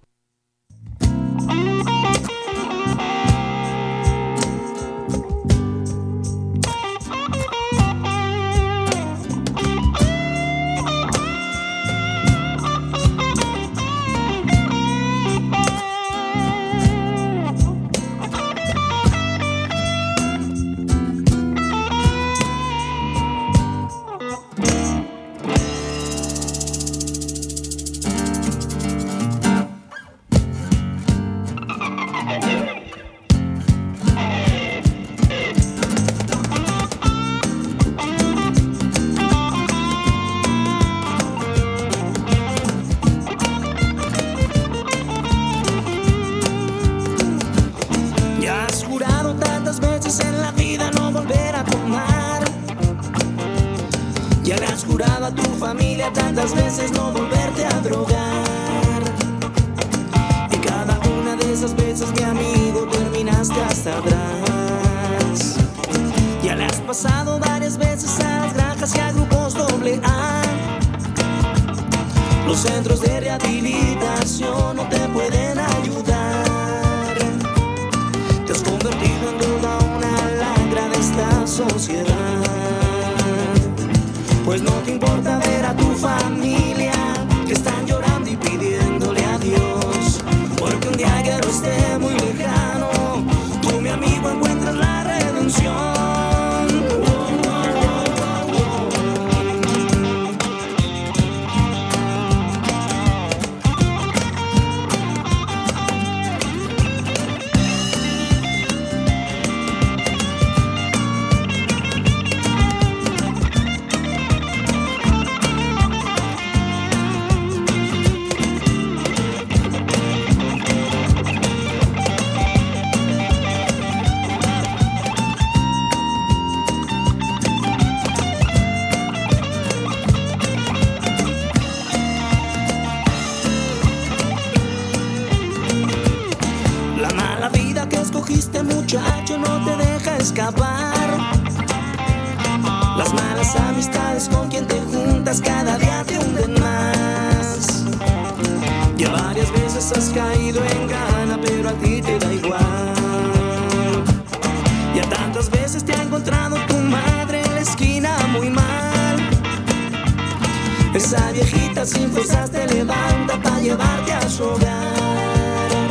Hogar. 164.42 165.88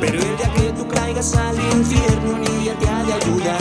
Pero 0.00 0.18
el 0.18 0.36
día 0.36 0.54
llegues 1.14 1.34
al 1.36 1.56
infierno 1.56 2.38
ni 2.38 2.46
ella 2.62 2.74
te 2.78 2.88
ha 2.88 3.04
de 3.04 3.12
ayudar. 3.12 3.58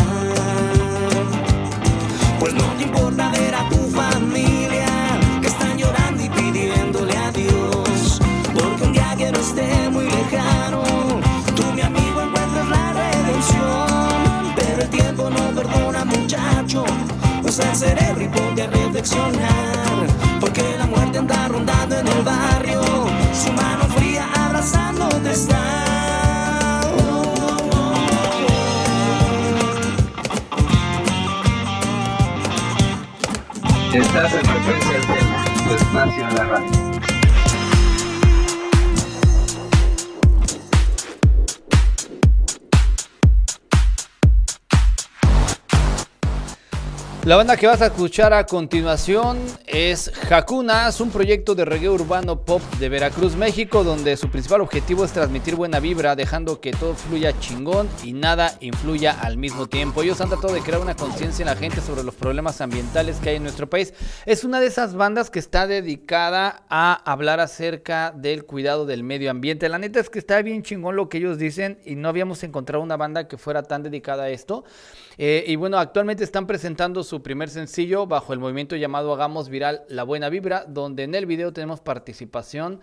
Pues 2.39 2.53
no 2.53 2.63
te 2.77 2.83
importa 2.83 3.29
ver 3.29 3.55
a 3.55 3.69
tu 3.69 3.77
familia 3.89 4.87
que 5.41 5.47
están 5.47 5.77
llorando 5.77 6.23
y 6.23 6.29
pidiéndole 6.29 7.15
a 7.15 7.31
Dios. 7.31 8.19
Porque 8.53 8.83
un 8.83 8.93
día 8.93 9.15
que 9.17 9.31
no 9.31 9.39
esté 9.39 9.89
muy 9.89 10.05
lejano, 10.05 10.83
tú 11.55 11.63
mi 11.75 11.81
amigo 11.81 12.21
encuentras 12.21 12.69
la 12.69 12.93
redención. 12.93 14.53
Pero 14.55 14.81
el 14.81 14.89
tiempo 14.89 15.29
no 15.29 15.51
perdona 15.55 16.05
muchacho, 16.05 16.85
usa 17.43 17.69
el 17.69 17.75
cerebro 17.75 18.23
y 18.23 18.27
ponte 18.29 18.63
a 18.63 18.67
reflexionar. 18.67 20.07
Porque 20.39 20.63
la 20.77 20.85
muerte 20.87 21.19
anda 21.19 21.47
rondando 21.47 21.95
en 21.97 22.07
el 22.07 22.23
barrio, 22.23 22.42
Estás 33.93 34.34
en 34.34 34.43
frecuencia 34.43 34.95
alterna, 34.95 35.45
tu 35.67 35.75
espacio 35.75 36.27
en 36.27 36.36
la 36.36 36.43
radio. 36.45 36.92
La 47.25 47.38
banda 47.38 47.55
que 47.55 47.67
vas 47.67 47.81
a 47.81 47.86
escuchar 47.86 48.33
a 48.33 48.45
continuación 48.45 49.39
es 49.65 50.12
Hakuna, 50.29 50.89
es 50.89 50.99
un 50.99 51.09
proyecto 51.09 51.55
de 51.55 51.63
reggae 51.63 51.88
urbano 51.88 52.41
pop 52.41 52.61
de 52.82 52.89
Veracruz, 52.89 53.38
México, 53.38 53.86
donde 53.86 54.17
su 54.17 54.30
principal 54.30 54.59
objetivo 54.59 55.05
es 55.05 55.13
transmitir 55.13 55.55
buena 55.55 55.80
vibra, 55.80 56.17
dejando 56.17 56.59
que 56.59 56.71
todo 56.71 56.95
fluya 56.95 57.32
chingón 57.39 57.88
y 58.03 58.11
nada 58.11 58.57
influya 58.59 59.17
al 59.21 59.38
mismo 59.38 59.67
tiempo. 59.67 60.03
Ellos 60.03 60.19
han 60.19 60.28
tratado 60.28 60.53
de 60.53 60.59
crear 60.59 60.82
una 60.82 60.97
conciencia 60.97 61.43
en 61.43 61.47
la 61.47 61.55
gente 61.55 61.80
sobre 61.80 62.03
los 62.03 62.13
problemas 62.13 62.59
ambientales 62.59 63.19
que 63.19 63.30
hay 63.30 63.36
en 63.38 63.43
nuestro 63.43 63.69
país. 63.69 63.93
Es 64.26 64.43
una 64.43 64.59
de 64.59 64.67
esas 64.67 64.93
bandas 64.93 65.30
que 65.30 65.39
está 65.39 65.65
dedicada 65.65 66.65
a 66.67 66.93
hablar 67.09 67.39
acerca 67.39 68.11
del 68.11 68.43
cuidado 68.43 68.86
del 68.86 69.03
medio 69.03 69.32
ambiente. 69.32 69.69
La 69.69 69.80
neta 69.80 70.01
es 70.01 70.09
que 70.09 70.19
está 70.19 70.41
bien 70.41 70.61
chingón 70.61 70.97
lo 70.97 71.07
que 71.07 71.19
ellos 71.19 71.38
dicen 71.38 71.80
y 71.86 71.95
no 71.95 72.09
habíamos 72.09 72.43
encontrado 72.43 72.84
una 72.84 72.97
banda 72.97 73.30
que 73.30 73.38
fuera 73.38 73.63
tan 73.63 73.82
dedicada 73.82 74.24
a 74.24 74.30
esto. 74.30 74.65
Eh, 75.18 75.43
y 75.47 75.55
bueno, 75.55 75.78
actualmente 75.78 76.24
están 76.24 76.47
presentando 76.47 77.03
su 77.03 77.22
primer 77.22 77.49
sencillo 77.49 78.07
bajo 78.07 78.34
el 78.34 78.39
movimiento 78.39 78.76
llamado 78.76 79.14
Hagamos 79.14 79.49
Viral 79.49 79.84
La 79.88 80.03
Buena 80.03 80.30
Vibra, 80.30 80.66
donde 80.68 81.03
en 81.03 81.16
el 81.16 81.26
video 81.26 81.53
tenemos 81.53 81.80
participación 81.82 82.82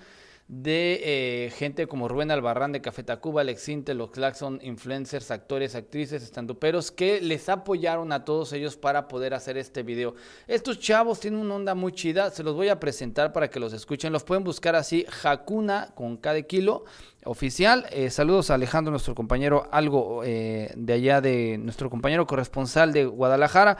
de 0.51 1.01
eh, 1.05 1.51
gente 1.51 1.87
como 1.87 2.09
Rubén 2.09 2.33
Albarrán 2.33 2.73
de 2.73 2.81
Café 2.81 3.05
Tacuba, 3.05 3.43
Alex 3.43 3.63
Sinte, 3.63 3.95
los 3.95 4.11
Claxon, 4.11 4.59
influencers, 4.65 5.31
actores, 5.31 5.77
actrices, 5.77 6.25
estanduperos, 6.25 6.91
que 6.91 7.21
les 7.21 7.49
apoyaron 7.49 8.11
a 8.11 8.25
todos 8.25 8.53
ellos 8.53 8.77
para 8.77 9.07
poder 9.07 9.33
hacer 9.33 9.57
este 9.57 9.85
video. 9.85 10.17
Estos 10.49 10.81
chavos 10.81 11.21
tienen 11.21 11.39
una 11.39 11.55
onda 11.55 11.77
muy 11.77 11.93
chida, 11.93 12.31
se 12.31 12.43
los 12.43 12.57
voy 12.57 12.69
a 12.69 12.81
presentar 12.81 13.33
para 13.33 13.49
que 13.49 13.61
los 13.61 13.73
escuchen. 13.73 14.13
Los 14.13 14.25
pueden 14.25 14.43
buscar 14.43 14.75
así, 14.75 15.07
Hakuna 15.23 15.93
con 15.95 16.17
cada 16.17 16.43
kilo 16.43 16.85
oficial. 17.25 17.87
Eh, 17.93 18.11
saludos 18.11 18.51
a 18.51 18.55
Alejandro, 18.55 18.91
nuestro 18.91 19.15
compañero, 19.15 19.69
algo 19.71 20.23
eh, 20.25 20.73
de 20.75 20.93
allá 20.93 21.21
de 21.21 21.59
nuestro 21.59 21.89
compañero 21.91 22.27
corresponsal 22.27 22.93
de 22.93 23.07
Guadalajara. 23.07 23.79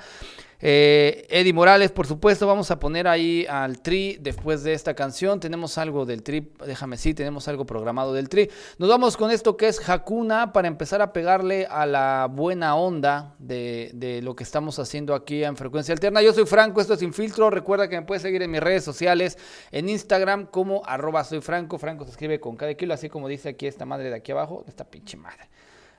Eh, 0.63 1.27
Eddie 1.31 1.55
Morales, 1.55 1.91
por 1.91 2.07
supuesto, 2.07 2.47
vamos 2.47 2.71
a 2.71 2.79
poner 2.79 3.09
ahí 3.09 3.47
al 3.49 3.81
Tri 3.81 4.19
después 4.21 4.63
de 4.63 4.75
esta 4.75 4.95
canción. 4.95 5.41
Tenemos 5.41 5.79
algo 5.79 6.05
del 6.05 6.23
Tri, 6.23 6.53
déjame 6.67 6.97
sí, 6.97 7.15
tenemos 7.15 7.49
algo 7.49 7.65
programado 7.65 8.13
del 8.13 8.29
Tri. 8.29 8.51
Nos 8.79 8.89
vamos 8.89 9.17
con 9.17 9.31
esto 9.31 9.57
que 9.57 9.69
es 9.69 9.89
Hakuna 9.89 10.53
para 10.53 10.69
empezar 10.69 11.01
a 11.01 11.13
pegarle 11.13 11.67
a 11.67 11.87
la 11.87 12.29
buena 12.31 12.77
onda 12.77 13.35
de, 13.39 14.21
lo 14.23 14.37
que 14.37 14.45
estamos 14.45 14.79
haciendo 14.79 15.15
aquí 15.15 15.45
en 15.45 15.57
Frecuencia 15.57 15.93
Alterna. 15.93 16.21
Yo 16.21 16.35
soy 16.35 16.45
Franco, 16.45 16.81
esto 16.81 16.95
es 16.95 17.01
Sin 17.01 17.15
Filtro. 17.15 17.49
Recuerda 17.51 17.89
que 17.89 17.99
me 17.99 18.07
puedes 18.07 18.23
seguir 18.23 18.43
en 18.43 18.51
mis 18.51 18.61
redes 18.61 18.85
sociales, 18.85 19.39
en 19.71 19.89
Instagram 19.89 20.47
como 20.47 20.83
arroba 20.85 21.25
soy 21.25 21.41
Franco. 21.41 21.79
Franco 21.79 22.05
se 22.05 22.11
escribe 22.11 22.39
con 22.39 22.57
cada 22.57 22.75
kilo, 22.75 22.93
así 22.93 23.09
como 23.09 23.29
dice 23.29 23.51
aquí 23.51 23.67
esta 23.67 23.87
madre 23.87 24.11
de 24.11 24.17
aquí 24.17 24.33
abajo, 24.33 24.65
esta 24.69 24.85
pinche 24.85 25.17
madre. 25.17 25.49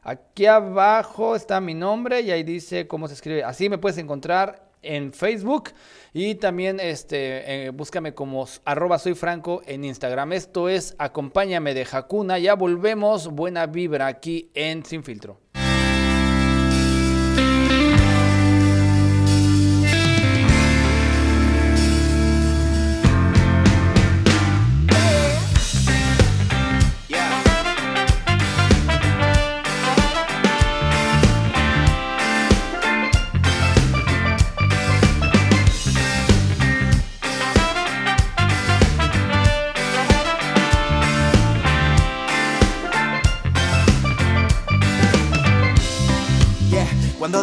Aquí 0.04 0.47
abajo 0.47 1.36
está 1.36 1.62
mi 1.62 1.76
nombre 1.76 2.22
y 2.22 2.32
ahí 2.32 2.41
dice 2.41 2.88
cómo 2.88 3.08
se 3.08 3.14
escribe. 3.14 3.43
Así 3.43 3.70
me 3.70 3.78
puedes 3.78 3.99
encontrar 3.99 4.72
en 4.82 5.14
Facebook 5.14 5.70
y 6.12 6.36
también 6.36 6.80
este, 6.80 7.68
eh, 7.68 7.70
búscame 7.70 8.16
como 8.16 8.47
arroba 8.66 8.97
soy 8.97 9.14
franco 9.14 9.62
en 9.68 9.84
Instagram. 9.84 10.34
Esto 10.34 10.70
es 10.70 10.95
Acompáñame 10.97 11.76
de 11.76 11.86
Hakuna. 11.91 12.39
Ya 12.39 12.56
volvemos. 12.56 13.28
Buena 13.28 13.68
vibra 13.68 14.08
aquí 14.08 14.49
en 14.56 14.84
Sin 14.86 15.04
Filtro. 15.04 15.51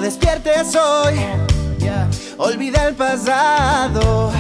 Despiertes 0.01 0.75
hoy, 0.77 1.17
olvida 2.39 2.87
el 2.87 2.95
pasado 2.95 4.33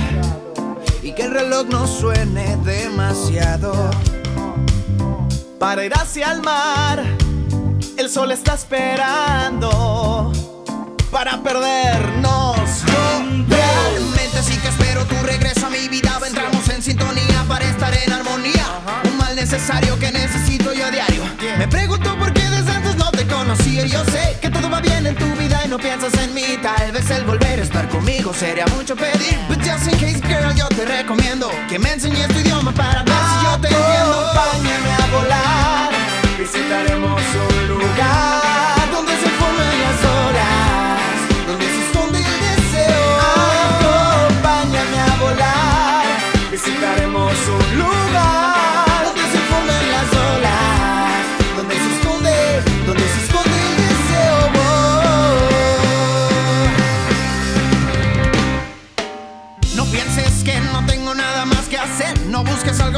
y 1.02 1.12
que 1.12 1.24
el 1.24 1.32
reloj 1.32 1.66
no 1.68 1.86
suene 1.86 2.56
demasiado. 2.58 3.72
Para 5.58 5.84
ir 5.84 5.92
hacia 5.94 6.32
el 6.32 6.42
mar, 6.42 7.02
el 7.96 8.08
sol 8.08 8.30
está 8.30 8.54
esperando 8.54 10.32
para 11.10 11.42
perdernos. 11.42 12.84
Realmente 13.48 14.42
sí 14.42 14.56
que 14.58 14.68
espero 14.68 15.04
tu 15.06 15.16
regreso 15.24 15.66
a 15.66 15.70
mi 15.70 15.88
vida. 15.88 16.18
Entramos 16.26 16.68
en 16.68 16.82
sintonía 16.82 17.44
para 17.48 17.64
estar 17.64 17.92
en 17.94 18.12
armonía. 18.12 18.64
Un 19.04 19.16
mal 19.18 19.34
necesario 19.34 19.97
piensas 25.78 26.12
en 26.22 26.34
mí. 26.34 26.58
Tal 26.62 26.92
vez 26.92 27.10
el 27.10 27.24
volver 27.24 27.60
a 27.60 27.62
estar 27.62 27.88
conmigo 27.88 28.32
sería 28.34 28.66
mucho 28.76 28.94
pedir. 28.96 29.38
But 29.48 29.58
just 29.58 29.86
in 29.90 29.98
case, 29.98 30.20
girl, 30.28 30.54
yo 30.54 30.68
te 30.68 30.84
recomiendo 30.84 31.50
que 31.68 31.78
me 31.78 31.92
enseñes 31.92 32.28
tu 32.28 32.38
idioma 32.38 32.72
para 32.72 33.02
ver 33.02 33.14
si 33.14 33.44
yo 33.44 33.60
te 33.60 33.68
entiendo. 33.68 34.30
Acompáñame 34.30 34.92
a 34.92 35.06
volar. 35.16 35.90
Visitaremos 36.38 37.20
un 37.50 37.68
lugar 37.68 38.77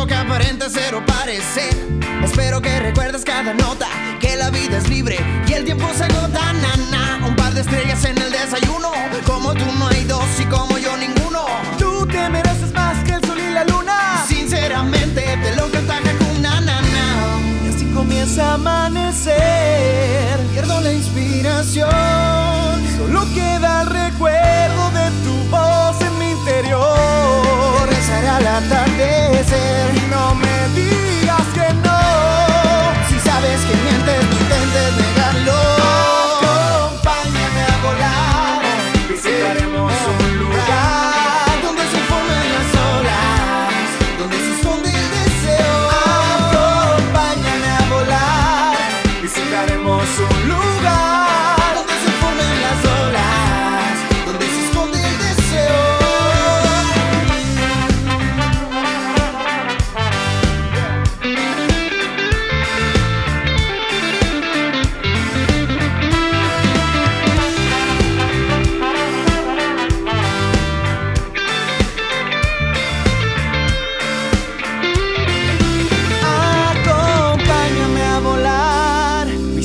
que 0.07 0.14
aparente 0.14 0.70
ser 0.70 0.94
o 0.94 1.05
parecer. 1.05 1.74
Espero 2.22 2.61
que 2.62 2.80
recuerdes 2.80 3.24
cada 3.24 3.53
nota, 3.53 3.88
que 4.20 4.36
la 4.36 4.51
vida 4.51 4.78
es 4.78 4.88
libre 4.88 5.18
y 5.46 5.53
el 5.53 5.64
tiempo 5.64 5.86
se 5.94 6.05
agota, 6.05 6.53
nana. 6.53 7.26
Un 7.26 7.36
par 7.36 7.53
de 7.53 7.61
estrellas 7.62 8.05
en 8.05 8.16
el 8.18 8.30
desayuno. 8.30 8.90
Como 9.26 9.53
tú 9.53 9.64
no 9.78 9.88
hay 9.88 10.05
dos 10.05 10.24
y 10.38 10.44
como 10.44 10.78
yo 10.78 10.96
ninguno. 10.96 11.44
Tú 11.78 12.07
te 12.07 12.28
mereces 12.30 12.72
más 12.72 13.03
que 13.05 13.14
el 13.14 13.24
sol 13.24 13.38
y 13.38 13.53
la 13.53 13.64
luna. 13.64 14.24
Sinceramente 14.26 15.22
te 15.42 15.57
lo 15.57 15.70
canta 15.70 15.96
Hakuna 15.96 16.61
Nana. 16.61 17.40
Y 17.64 17.74
así 17.74 17.86
comienza 17.92 18.53
a 18.53 18.55
amanecer. 18.55 19.30
Pierdo 20.53 20.80
la 20.80 20.92
inspiración. 20.92 21.90
Solo 22.96 23.26
queda 23.34 23.82
el 23.82 23.86
recuerdo 23.88 24.90
de 24.92 25.11
tu 25.24 25.51
voz 25.51 26.01
en 26.01 26.18
mi 26.18 26.30
interior. 26.30 27.49
Al 28.29 28.47
atardecer. 28.47 29.95
No 30.11 30.35
me 30.35 30.68
digas 30.75 31.10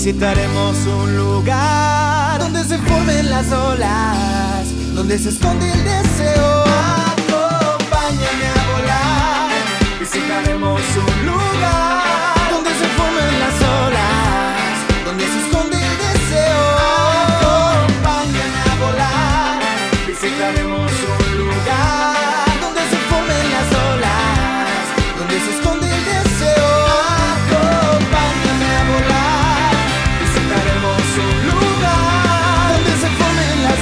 visitaremos 0.06 0.78
un 0.86 1.18
lugar 1.18 2.38
donde 2.38 2.64
se 2.64 2.78
formen 2.78 3.28
las 3.28 3.52
olas, 3.52 4.68
donde 4.94 5.18
se 5.18 5.30
esconde 5.30 5.66
el 5.66 5.84
deseo. 5.84 6.64
Acompáñame 7.18 8.48
a 8.54 8.72
volar, 8.72 9.50
visitaremos 10.00 10.82
un 10.96 11.26
lugar 11.26 12.45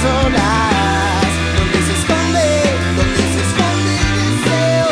formen 0.04 0.32
las 0.32 0.44
olas, 0.44 1.26
donde 1.58 1.78
se 1.82 1.92
esconde, 1.92 2.46
donde 2.96 3.22
se 3.32 3.40
esconde 3.46 3.94
el 4.12 4.18
deseo. 4.36 4.88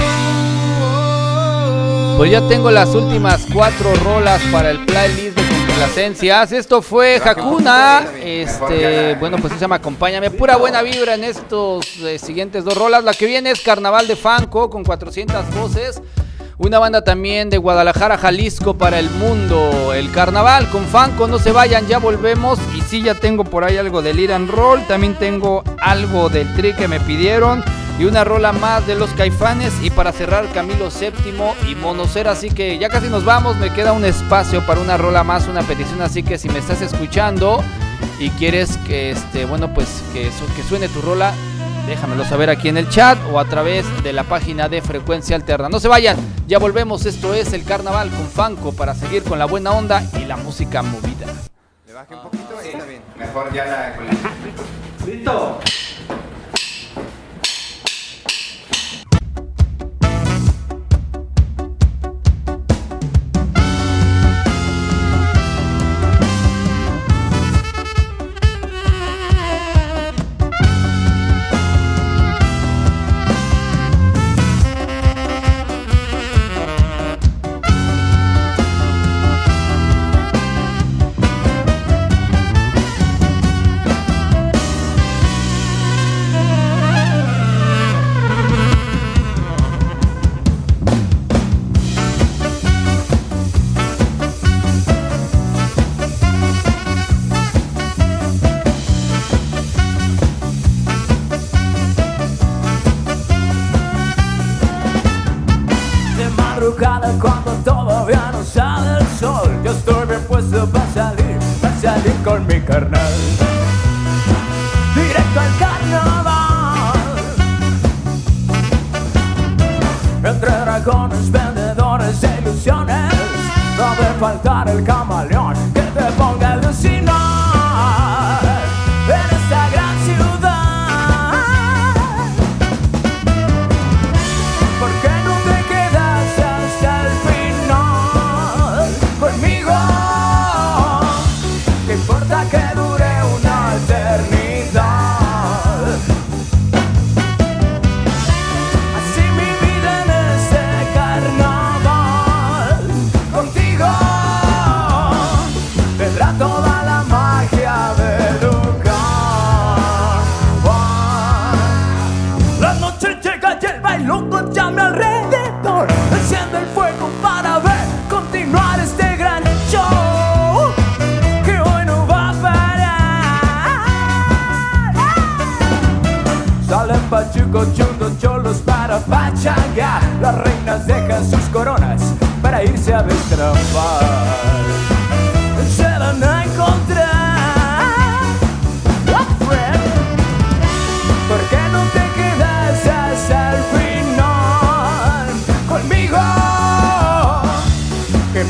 Pues 2.16 2.30
ya 2.30 2.40
tengo 2.48 2.70
las 2.70 2.94
últimas 2.94 3.46
cuatro 3.52 3.94
rolas 3.96 4.40
para 4.50 4.70
el 4.70 4.84
playlist 4.84 5.36
de 5.36 5.42
complacencias. 5.66 6.52
Esto 6.52 6.82
fue 6.82 7.20
Hakuna. 7.24 8.06
Este, 8.22 9.16
bueno, 9.16 9.38
pues 9.38 9.52
se 9.54 9.58
llama 9.58 9.76
Acompáñame. 9.76 10.30
Pura 10.30 10.56
buena 10.56 10.82
vibra 10.82 11.14
en 11.14 11.24
estos 11.24 11.86
eh, 11.98 12.18
siguientes 12.18 12.64
dos 12.64 12.76
rolas. 12.76 13.04
La 13.04 13.14
que 13.14 13.26
viene 13.26 13.50
es 13.50 13.60
Carnaval 13.60 14.06
de 14.06 14.16
Fanco 14.16 14.70
con 14.70 14.84
400 14.84 15.54
voces. 15.54 16.00
Una 16.64 16.78
banda 16.78 17.02
también 17.02 17.50
de 17.50 17.58
Guadalajara, 17.58 18.16
Jalisco 18.16 18.74
para 18.74 19.00
el 19.00 19.10
mundo. 19.10 19.92
El 19.94 20.12
carnaval 20.12 20.70
con 20.70 20.84
Fanco, 20.84 21.26
no 21.26 21.40
se 21.40 21.50
vayan, 21.50 21.88
ya 21.88 21.98
volvemos. 21.98 22.56
Y 22.76 22.82
sí, 22.82 23.02
ya 23.02 23.16
tengo 23.16 23.42
por 23.42 23.64
ahí 23.64 23.78
algo 23.78 24.00
del 24.00 24.20
Ir 24.20 24.32
and 24.32 24.48
Roll. 24.48 24.86
También 24.86 25.16
tengo 25.18 25.64
algo 25.80 26.28
del 26.28 26.54
tri 26.54 26.72
que 26.72 26.86
me 26.86 27.00
pidieron. 27.00 27.64
Y 27.98 28.04
una 28.04 28.22
rola 28.22 28.52
más 28.52 28.86
de 28.86 28.94
los 28.94 29.10
caifanes. 29.10 29.72
Y 29.82 29.90
para 29.90 30.12
cerrar, 30.12 30.46
Camilo 30.52 30.88
VII 30.88 31.68
y 31.68 31.74
Monocer. 31.74 32.28
Así 32.28 32.48
que 32.48 32.78
ya 32.78 32.88
casi 32.88 33.08
nos 33.08 33.24
vamos. 33.24 33.56
Me 33.56 33.72
queda 33.72 33.92
un 33.92 34.04
espacio 34.04 34.64
para 34.64 34.80
una 34.80 34.96
rola 34.96 35.24
más, 35.24 35.48
una 35.48 35.62
petición. 35.62 36.00
Así 36.00 36.22
que 36.22 36.38
si 36.38 36.48
me 36.48 36.60
estás 36.60 36.80
escuchando 36.80 37.60
y 38.20 38.30
quieres 38.30 38.76
que 38.86 39.10
este, 39.10 39.46
bueno, 39.46 39.74
pues 39.74 39.88
que, 40.12 40.30
que 40.54 40.62
suene 40.62 40.88
tu 40.88 41.00
rola, 41.00 41.34
déjamelo 41.86 42.24
saber 42.24 42.50
aquí 42.50 42.68
en 42.68 42.76
el 42.76 42.88
chat 42.88 43.18
o 43.32 43.38
a 43.38 43.44
través 43.44 43.84
de 44.02 44.12
la 44.12 44.24
página 44.24 44.68
de 44.68 44.82
Frecuencia 44.82 45.36
Alterna. 45.36 45.68
No 45.68 45.80
se 45.80 45.88
vayan, 45.88 46.16
ya 46.46 46.58
volvemos. 46.58 47.06
Esto 47.06 47.34
es 47.34 47.52
el 47.52 47.64
carnaval 47.64 48.10
con 48.10 48.26
Fanco 48.28 48.72
para 48.72 48.94
seguir 48.94 49.22
con 49.24 49.38
la 49.38 49.44
buena 49.46 49.72
onda 49.72 50.02
y 50.20 50.24
la 50.24 50.36
música 50.36 50.82
movida. 50.82 51.26
Le 51.86 51.92
bajé 51.92 52.14
un 52.14 52.22
poquito, 52.22 52.58
ahí 52.60 52.68
está 52.72 52.84
bien. 52.84 53.02
Mejor 53.18 53.52
ya 53.52 53.64
la 53.66 53.96
con 53.96 54.06
la- 54.06 55.06
¡Listo! 55.06 55.58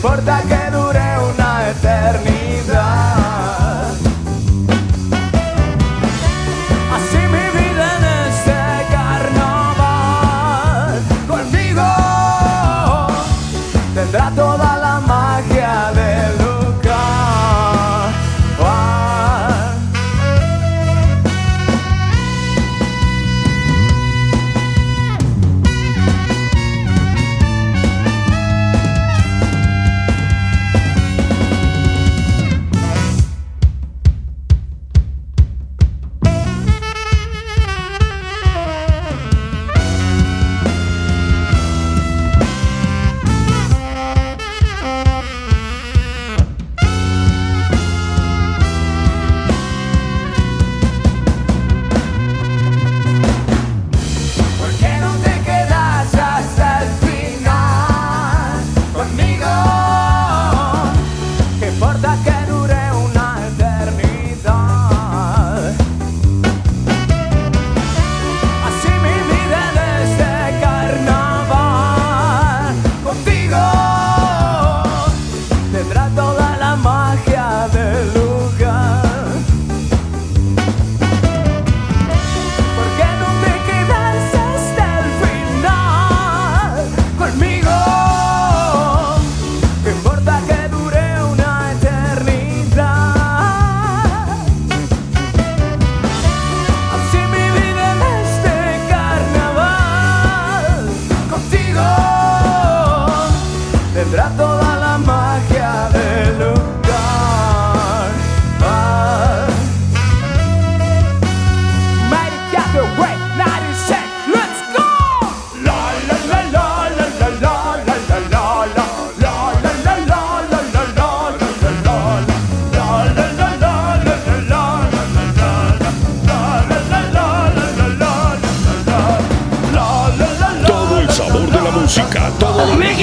Importa 0.02 0.31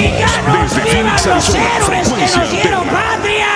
mexicanos, 0.00 0.74
Desde 0.74 1.02
los 1.02 1.54
héroes 1.54 2.12
que 2.12 2.38
nos 2.38 2.50
dieron 2.50 2.88
patria. 2.88 3.46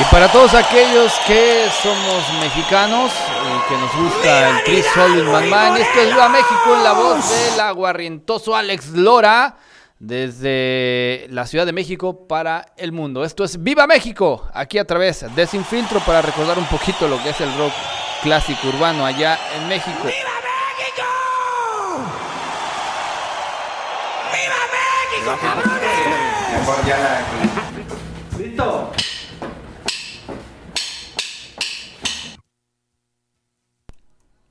Y 0.00 0.04
para 0.10 0.30
todos 0.32 0.54
aquellos 0.54 1.12
que 1.26 1.68
somos 1.82 2.24
mexicanos 2.40 3.12
y 3.12 3.68
que 3.68 3.78
nos 3.78 3.96
gusta 3.96 4.50
el 4.50 4.64
Chris 4.64 4.86
Solid 4.92 5.22
Man, 5.48 5.76
esto 5.76 6.00
es 6.00 6.08
Viva 6.08 6.28
México 6.28 6.74
en 6.74 6.84
la 6.84 6.92
voz 6.92 7.30
del 7.30 7.60
aguarrientoso 7.60 8.56
Alex 8.56 8.88
Lora 8.90 9.56
desde 10.00 11.26
la 11.30 11.46
Ciudad 11.46 11.64
de 11.64 11.72
México 11.72 12.26
para 12.26 12.66
el 12.76 12.90
mundo. 12.90 13.24
Esto 13.24 13.44
es 13.44 13.62
Viva 13.62 13.86
México, 13.86 14.48
aquí 14.52 14.78
a 14.78 14.84
través 14.84 15.32
de 15.34 15.46
Sin 15.46 15.64
Filtro 15.64 16.00
para 16.00 16.20
recordar 16.20 16.58
un 16.58 16.66
poquito 16.66 17.06
lo 17.06 17.22
que 17.22 17.30
es 17.30 17.40
el 17.40 17.56
rock 17.56 17.72
clásico 18.22 18.68
urbano 18.68 19.06
allá 19.06 19.38
en 19.56 19.68
México. 19.68 20.08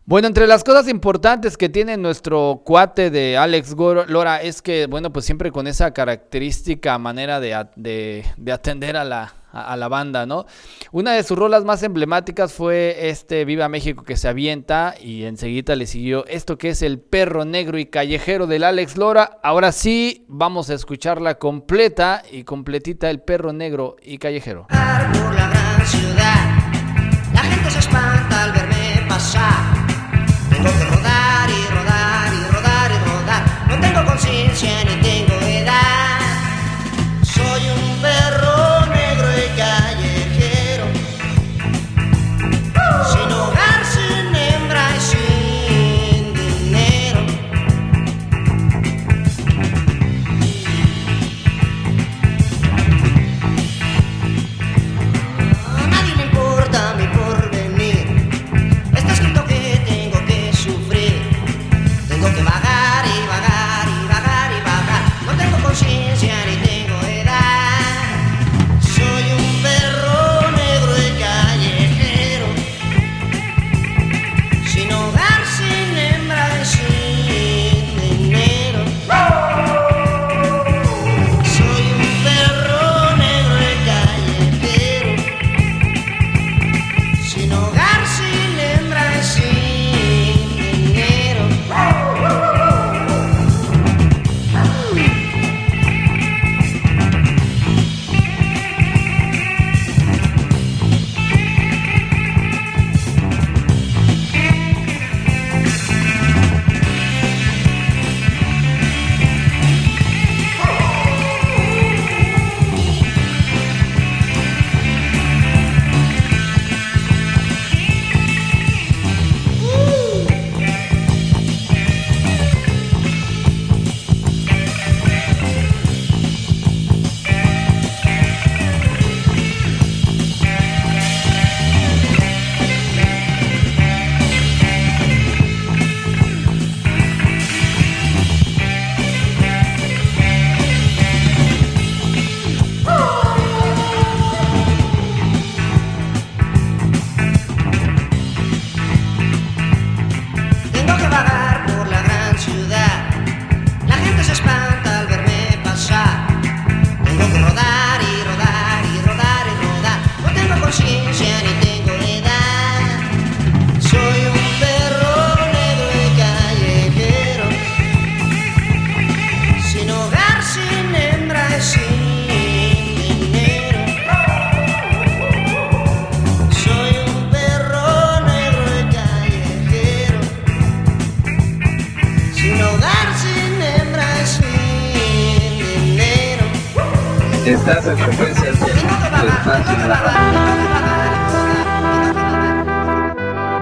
Bueno, 0.06 0.28
entre 0.28 0.48
las 0.48 0.64
cosas 0.66 0.90
importantes 0.90 1.56
que 1.56 1.70
tiene 1.70 1.96
nuestro 1.96 2.62
cuate 2.66 3.10
de 3.10 3.38
Alex 3.38 3.74
Lora 4.08 4.42
es 4.42 4.62
que, 4.62 4.86
bueno, 4.88 5.14
pues 5.14 5.26
siempre 5.26 5.52
con 5.52 5.66
esa 5.66 5.92
característica 5.92 6.98
manera 6.98 7.40
de- 7.40 8.26
de 8.36 8.52
atender 8.52 8.98
a 8.98 9.06
la, 9.06 9.34
a, 9.54 9.78
la 9.78 9.88
banda, 9.88 10.26
¿no? 10.26 10.46
Una 10.92 11.14
de 11.14 11.24
sus 11.24 11.38
rolas 11.38 11.64
más 11.64 11.84
emblemáticas 11.84 12.52
fue 12.52 13.10
este 13.10 13.46
Viva 13.46 13.70
México 13.70 14.04
que 14.04 14.18
se 14.18 14.28
avienta 14.28 14.96
y 15.00 15.24
enseguida 15.24 15.76
le 15.76 15.86
siguió 15.86 16.26
esto 16.26 16.58
que 16.58 16.70
es 16.70 16.82
el 16.82 17.00
perro 17.00 17.46
negro 17.46 17.78
y 17.78 17.86
callejero 17.86 18.48
del 18.48 18.64
Alex 18.64 18.98
Lora. 18.98 19.40
Ahora 19.44 19.72
sí, 19.72 20.26
vamos 20.28 20.70
a 20.70 20.74
escucharla 20.74 21.36
completa 21.36 22.24
y 22.32 22.44
completita 22.44 23.10
el 23.10 23.22
perro 23.22 23.54
negro 23.54 23.96
y 24.02 24.18
callejero. 24.18 24.68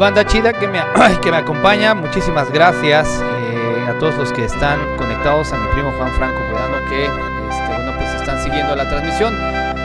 Banda 0.01 0.25
chida 0.25 0.51
que 0.51 0.67
me, 0.67 0.79
que 1.21 1.29
me 1.29 1.37
acompaña, 1.37 1.93
muchísimas 1.93 2.51
gracias 2.51 3.07
eh, 3.07 3.85
a 3.87 3.99
todos 3.99 4.15
los 4.17 4.33
que 4.33 4.45
están 4.45 4.79
conectados, 4.97 5.53
a 5.53 5.57
mi 5.57 5.67
primo 5.73 5.91
Juan 5.95 6.11
Franco 6.13 6.39
cuidando 6.49 6.89
que 6.89 7.05
este, 7.05 7.67
bueno, 7.67 7.91
pues 7.99 8.09
están 8.15 8.43
siguiendo 8.43 8.75
la 8.75 8.89
transmisión. 8.89 9.31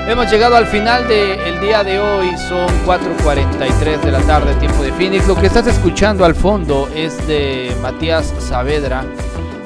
Hemos 0.09 0.31
llegado 0.31 0.57
al 0.57 0.65
final 0.69 1.07
del 1.07 1.61
día 1.61 1.85
de 1.85 2.01
hoy, 2.01 2.35
son 2.49 2.67
4.43 2.87 4.01
de 4.01 4.11
la 4.11 4.21
tarde, 4.21 4.55
tiempo 4.55 4.83
de 4.83 4.91
Phoenix. 4.93 5.29
Lo 5.29 5.37
que 5.37 5.49
estás 5.49 5.67
escuchando 5.67 6.25
al 6.25 6.35
fondo 6.35 6.89
es 6.95 7.27
de 7.27 7.77
Matías 7.83 8.33
Saavedra. 8.39 9.05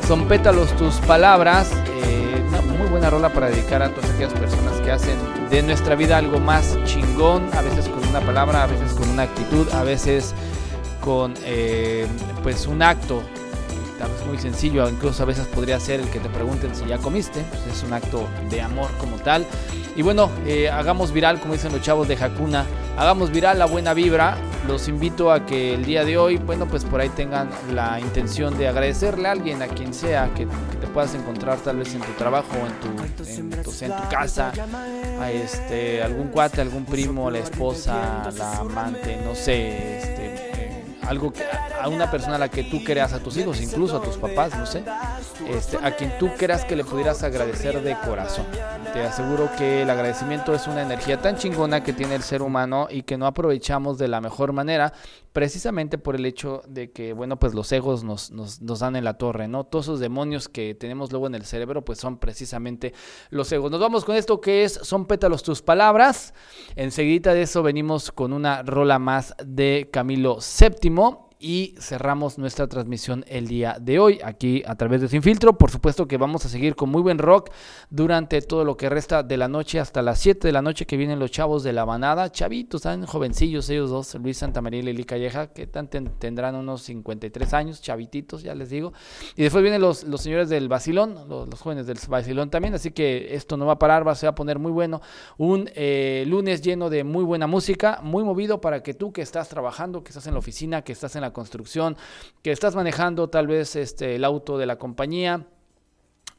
Son 0.09 0.27
pétalos 0.27 0.77
tus 0.77 0.97
palabras. 0.97 1.71
eh, 1.87 2.10
buena 3.01 3.17
rola 3.17 3.33
para 3.33 3.49
dedicar 3.49 3.83
a 3.83 3.89
todas 3.95 4.11
aquellas 4.11 4.35
personas 4.35 4.79
que 4.83 4.91
hacen 4.91 5.17
de 5.49 5.63
nuestra 5.63 5.95
vida 5.95 6.19
algo 6.19 6.39
más 6.39 6.77
chingón, 6.85 7.49
a 7.55 7.63
veces 7.63 7.89
con 7.89 8.07
una 8.07 8.21
palabra, 8.21 8.65
a 8.65 8.67
veces 8.67 8.93
con 8.93 9.09
una 9.09 9.23
actitud, 9.23 9.67
a 9.73 9.83
veces 9.85 10.35
con 11.01 11.33
eh, 11.47 12.07
pues 12.43 12.67
un 12.67 12.83
acto 12.83 13.23
tal 13.99 14.11
vez 14.11 14.27
muy 14.27 14.37
sencillo, 14.37 14.87
incluso 14.87 15.23
a 15.23 15.27
veces 15.27 15.47
podría 15.47 15.81
ser 15.81 16.01
el 16.01 16.11
que 16.11 16.21
te 16.21 16.29
pregunten 16.29 16.75
si 16.75 16.85
ya 16.85 16.99
comiste, 16.99 17.43
pues 17.49 17.75
es 17.75 17.83
un 17.85 17.95
acto 17.95 18.29
de 18.51 18.61
amor 18.61 18.91
como 18.99 19.17
tal. 19.17 19.47
Y 19.97 20.03
bueno, 20.03 20.29
eh, 20.45 20.69
hagamos 20.69 21.11
viral, 21.11 21.41
como 21.41 21.55
dicen 21.55 21.73
los 21.73 21.81
chavos 21.81 22.07
de 22.07 22.23
Hakuna, 22.23 22.67
hagamos 22.99 23.31
viral 23.31 23.59
la 23.59 23.65
buena 23.65 23.95
vibra. 23.95 24.37
Los 24.67 24.89
invito 24.89 25.33
a 25.33 25.47
que 25.47 25.75
el 25.75 25.85
día 25.85 26.05
de 26.05 26.19
hoy, 26.19 26.37
bueno, 26.37 26.67
pues 26.67 26.85
por 26.85 27.01
ahí 27.01 27.09
tengan 27.09 27.49
la 27.73 27.99
intención 27.99 28.57
de 28.59 28.69
agradecerle 28.69 29.29
a 29.29 29.33
alguien, 29.33 29.63
a 29.63 29.69
quien 29.69 29.95
sea, 29.95 30.31
que, 30.35 30.47
te 30.81 30.87
puedas 30.87 31.15
encontrar 31.15 31.59
tal 31.59 31.79
vez 31.79 31.95
en 31.95 32.01
tu 32.01 32.13
trabajo, 32.13 32.55
en 32.55 32.81
tu, 32.81 33.03
en 33.03 33.51
tu, 33.51 33.71
en 33.85 33.91
tu 33.97 34.09
casa, 34.11 34.53
a 35.21 35.31
este, 35.33 36.03
algún 36.03 36.29
cuate, 36.29 36.61
algún 36.61 36.85
primo, 36.85 37.31
la 37.31 37.39
esposa, 37.39 38.31
la 38.37 38.59
amante, 38.59 39.19
no 39.25 39.35
sé, 39.35 39.99
este, 39.99 40.20
algo 41.11 41.33
que, 41.33 41.43
a 41.43 41.89
una 41.89 42.09
persona 42.09 42.37
a 42.37 42.39
la 42.39 42.49
que 42.49 42.63
tú 42.63 42.85
creas, 42.85 43.13
a 43.13 43.19
tus 43.19 43.37
hijos, 43.37 43.61
incluso 43.61 43.97
a 43.97 44.01
tus 44.01 44.17
papás, 44.17 44.57
no 44.57 44.65
sé, 44.65 44.85
este, 45.49 45.77
a 45.83 45.97
quien 45.97 46.17
tú 46.21 46.31
creas 46.39 46.65
que 46.65 46.77
le 46.77 46.85
pudieras 46.85 47.25
agradecer 47.25 47.83
de 47.83 47.97
corazón. 47.99 48.47
Te 48.93 49.03
aseguro 49.03 49.51
que 49.59 49.83
el 49.83 49.91
agradecimiento 49.91 50.55
es 50.55 50.69
una 50.69 50.83
energía 50.83 51.21
tan 51.21 51.37
chingona 51.37 51.83
que 51.83 51.93
tiene 51.93 52.15
el 52.15 52.23
ser 52.23 52.43
humano 52.43 52.87
y 52.89 53.03
que 53.03 53.19
no 53.19 53.27
aprovechamos 53.27 53.99
de 53.99 54.07
la 54.07 54.21
mejor 54.21 54.53
manera, 54.53 54.93
precisamente 55.33 55.99
por 55.99 56.17
el 56.17 56.27
hecho 56.27 56.63
de 56.67 56.91
que, 56.91 57.13
bueno, 57.13 57.39
pues 57.39 57.55
los 57.55 57.71
egos 57.73 58.03
nos, 58.03 58.31
nos, 58.31 58.59
dan 58.81 58.97
en 58.97 59.05
la 59.05 59.15
torre, 59.15 59.49
¿no? 59.49 59.65
Todos 59.65 59.87
esos 59.87 60.01
demonios 60.01 60.49
que 60.49 60.75
tenemos 60.75 61.13
luego 61.13 61.27
en 61.27 61.35
el 61.35 61.45
cerebro, 61.45 61.85
pues 61.85 61.99
son 61.99 62.19
precisamente 62.19 62.93
los 63.31 63.51
egos. 63.53 63.71
Nos 63.71 63.81
vamos 63.81 64.05
con 64.05 64.17
esto 64.17 64.41
que 64.41 64.65
es 64.65 64.73
Son 64.73 65.07
pétalos 65.07 65.43
tus 65.43 65.63
palabras. 65.63 66.35
Enseguida 66.77 67.35
de 67.35 67.43
eso 67.43 67.63
venimos 67.63 68.11
con 68.11 68.33
una 68.33 68.63
rola 68.63 68.99
más 68.99 69.35
de 69.45 69.89
Camilo 69.93 70.39
VII 70.39 71.30
y 71.41 71.75
cerramos 71.79 72.37
nuestra 72.37 72.69
transmisión 72.69 73.25
el 73.27 73.49
día 73.49 73.79
de 73.81 73.99
hoy 73.99 74.21
aquí 74.23 74.63
a 74.67 74.77
través 74.77 75.01
de 75.01 75.09
Sin 75.09 75.23
Filtro. 75.23 75.57
Por 75.57 75.71
supuesto 75.71 76.07
que 76.07 76.19
vamos 76.19 76.45
a 76.45 76.51
seguir 76.51 76.77
con 76.77 76.91
muy 76.91 77.01
buen 77.01 77.19
rock 77.19 77.51
durante 77.89 78.43
todo 78.43 78.65
lo 78.65 78.77
que 78.77 78.91
resta 78.91 79.23
de 79.23 79.39
la 79.39 79.49
noche 79.49 79.81
hasta 79.81 80.03
las 80.03 80.19
7 80.19 80.47
de 80.47 80.53
la 80.53 80.61
noche 80.61 80.85
que 80.87 80.99
vienen 80.99 81.19
los 81.19 81.31
chavos 81.31 81.63
de 81.63 81.73
la 81.73 81.87
banada. 81.87 82.31
Chavitos, 82.31 82.83
están 82.83 83.07
jovencillos 83.07 83.71
ellos 83.71 83.91
dos, 83.91 84.15
Luis 84.17 84.37
Santamaría 84.37 84.81
y 84.81 84.83
Lili 84.83 85.05
Calleja, 85.05 85.47
que 85.49 85.67
tendrán 85.67 86.55
unos 86.57 86.83
53 86.83 87.55
años, 87.55 87.81
chavititos, 87.81 88.43
ya 88.43 88.55
les 88.55 88.69
digo. 88.69 88.93
Y 89.35 89.43
después 89.43 89.63
vienen 89.63 89.81
los, 89.81 90.05
los 90.05 90.21
señores 90.21 90.51
del 90.51 90.69
Basilón, 90.69 91.15
los, 91.27 91.49
los 91.49 91.61
jóvenes 91.61 91.87
del 91.87 91.99
Basilón 92.07 92.51
también, 92.51 92.75
así 92.75 92.91
que 92.91 93.35
esto 93.35 93.57
no 93.57 93.65
va 93.65 93.75
a 93.75 93.79
parar, 93.79 94.07
va, 94.07 94.15
se 94.15 94.27
va 94.27 94.33
a 94.33 94.35
poner 94.35 94.59
muy 94.59 94.73
bueno. 94.73 95.01
Un 95.39 95.71
eh, 95.75 96.25
lunes 96.27 96.61
lleno 96.61 96.91
de 96.91 97.03
muy 97.03 97.25
buena 97.25 97.47
música, 97.47 98.01
muy 98.03 98.25
movido 98.25 98.61
para 98.61 98.83
que 98.83 98.93
tú 98.93 99.11
que 99.11 99.23
estás 99.23 99.49
trabajando, 99.49 100.05
que 100.05 100.11
estás 100.11 100.27
en 100.27 100.35
la 100.35 100.39
oficina, 100.39 100.83
que 100.83 100.93
estás 100.93 101.17
en 101.17 101.23
la 101.23 101.30
construcción, 101.33 101.97
que 102.43 102.53
estás 102.53 102.75
manejando 102.75 103.29
tal 103.29 103.47
vez 103.47 103.77
este, 103.77 104.17
el 104.17 104.25
auto 104.25 104.59
de 104.59 104.67
la 104.67 104.77
compañía, 104.77 105.47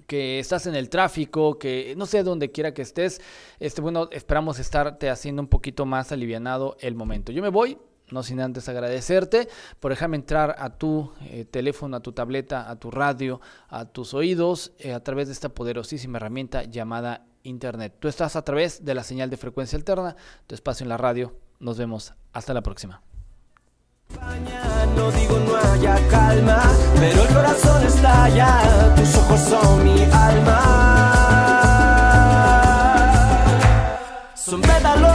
que 0.07 0.39
estás 0.39 0.67
en 0.67 0.75
el 0.75 0.89
tráfico, 0.89 1.57
que 1.57 1.93
no 1.97 2.05
sé 2.05 2.23
dónde 2.23 2.51
quiera 2.51 2.73
que 2.73 2.81
estés, 2.81 3.21
este, 3.59 3.81
bueno, 3.81 4.09
esperamos 4.11 4.59
estarte 4.59 5.09
haciendo 5.09 5.41
un 5.41 5.47
poquito 5.47 5.85
más 5.85 6.11
alivianado 6.11 6.75
el 6.81 6.95
momento. 6.95 7.31
Yo 7.31 7.41
me 7.41 7.49
voy, 7.49 7.77
no 8.11 8.23
sin 8.23 8.41
antes 8.41 8.67
agradecerte 8.67 9.47
por 9.79 9.91
dejarme 9.91 10.17
entrar 10.17 10.55
a 10.57 10.77
tu 10.77 11.11
eh, 11.21 11.45
teléfono, 11.45 11.97
a 11.97 12.01
tu 12.01 12.11
tableta, 12.11 12.69
a 12.69 12.77
tu 12.77 12.91
radio, 12.91 13.39
a 13.69 13.85
tus 13.85 14.13
oídos 14.13 14.73
eh, 14.79 14.93
a 14.93 15.01
través 15.01 15.27
de 15.27 15.33
esta 15.33 15.49
poderosísima 15.49 16.17
herramienta 16.17 16.63
llamada 16.63 17.25
Internet. 17.43 17.95
Tú 17.99 18.07
estás 18.07 18.35
a 18.35 18.43
través 18.43 18.83
de 18.85 18.93
la 18.93 19.03
señal 19.03 19.29
de 19.29 19.37
frecuencia 19.37 19.77
alterna, 19.77 20.15
tu 20.45 20.55
espacio 20.55 20.83
en 20.83 20.89
la 20.89 20.97
radio. 20.97 21.33
Nos 21.59 21.77
vemos. 21.77 22.13
Hasta 22.33 22.53
la 22.53 22.61
próxima. 22.61 23.10
No 24.95 25.11
digo 25.11 25.39
no 25.39 25.55
haya 25.55 25.95
calma, 26.09 26.61
pero 26.99 27.21
el 27.23 27.27
corazón 27.33 27.85
estalla, 27.85 28.93
tus 28.95 29.15
ojos 29.15 29.39
son 29.39 29.83
mi 29.83 30.03
alma. 30.03 30.59
Son 34.35 34.61
pétalos 34.61 35.11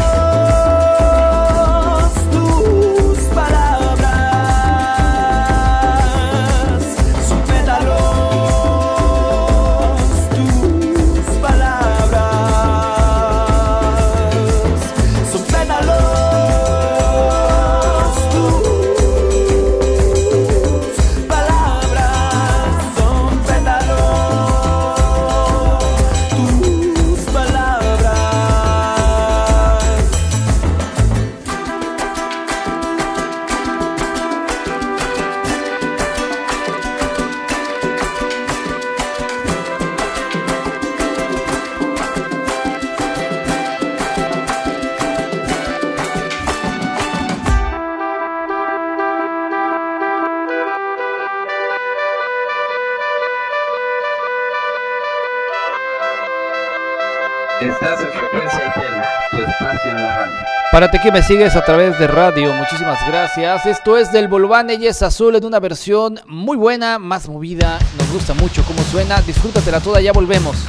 Para 60.77 60.91
ti 60.91 60.99
que 60.99 61.11
me 61.11 61.23
sigues 61.23 61.57
a 61.57 61.65
través 61.65 61.99
de 61.99 62.07
radio, 62.07 62.53
muchísimas 62.53 62.99
gracias. 63.09 63.65
Esto 63.65 63.97
es 63.97 64.13
del 64.13 64.29
Bolván 64.29 64.69
Ella 64.69 64.91
es 64.91 65.01
Azul 65.01 65.35
en 65.35 65.47
una 65.47 65.59
versión 65.59 66.21
muy 66.27 66.59
buena, 66.59 66.99
más 66.99 67.31
movida. 67.31 67.79
Nos 67.97 68.13
gusta 68.13 68.35
mucho 68.35 68.63
cómo 68.67 68.83
suena. 68.83 69.23
Disfrútatela 69.23 69.81
toda, 69.81 70.03
ya 70.03 70.13
volvemos. 70.13 70.67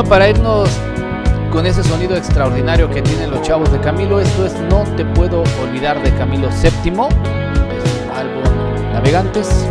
bueno, 0.00 0.08
para 0.08 0.30
irnos 0.30 0.70
con 1.52 1.66
ese 1.66 1.82
sonido 1.82 2.16
extraordinario 2.16 2.88
que 2.88 3.02
tienen 3.02 3.30
los 3.30 3.42
chavos 3.42 3.70
de 3.70 3.80
Camilo, 3.80 4.20
esto 4.20 4.46
es 4.46 4.54
No 4.70 4.84
Te 4.96 5.04
Puedo 5.04 5.42
Olvidar 5.62 6.02
de 6.02 6.10
Camilo 6.14 6.48
VII, 6.48 6.90
es 6.90 8.16
álbum 8.16 8.92
Navegantes. 8.92 9.66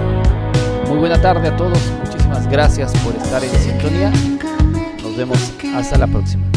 Muy 0.88 1.00
buena 1.00 1.20
tarde 1.20 1.48
a 1.48 1.56
todos, 1.56 1.80
muchísimas 2.04 2.48
gracias 2.48 2.94
por 3.00 3.16
estar 3.16 3.44
en 3.44 3.52
sintonía. 3.52 4.12
Nos 5.02 5.18
vemos 5.18 5.54
hasta 5.76 5.98
la 5.98 6.08
próxima. 6.08 6.49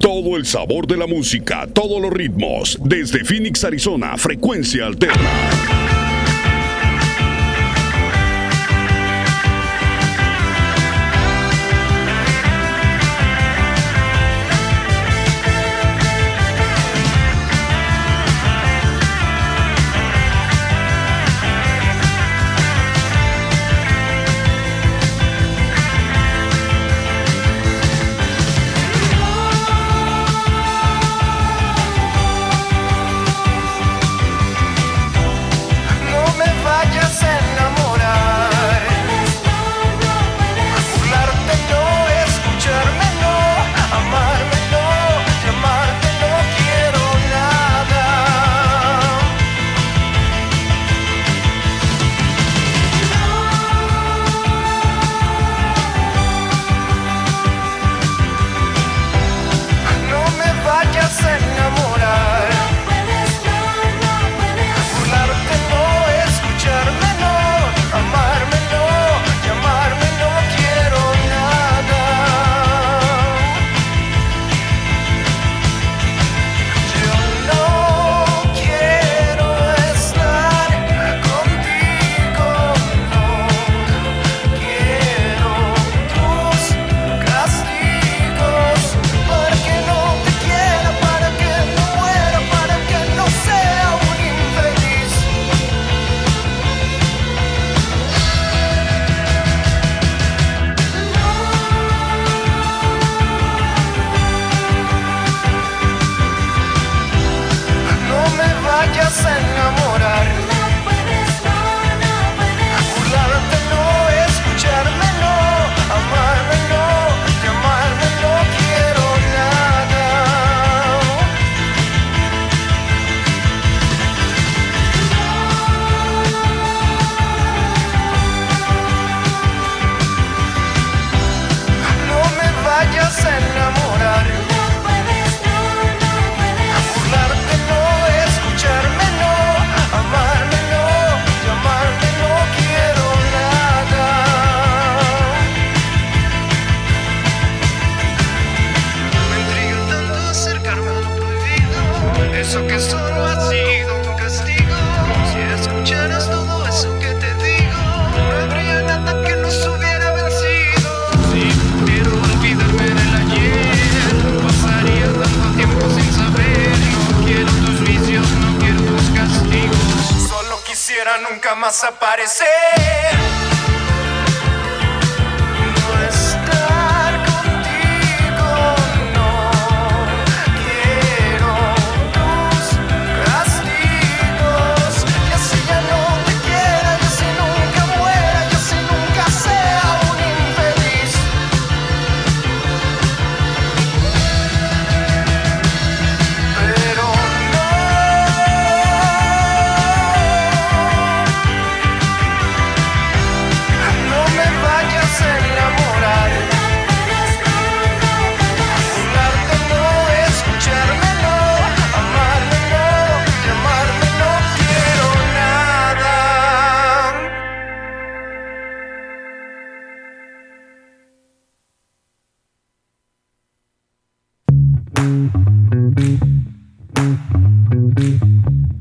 Todo 0.00 0.38
el 0.38 0.46
sabor 0.46 0.86
de 0.86 0.96
la 0.96 1.06
música, 1.06 1.68
todos 1.72 2.00
los 2.00 2.10
ritmos. 2.10 2.78
Desde 2.82 3.22
Phoenix, 3.22 3.62
Arizona, 3.64 4.16
frecuencia 4.16 4.86
alterna. 4.86 5.49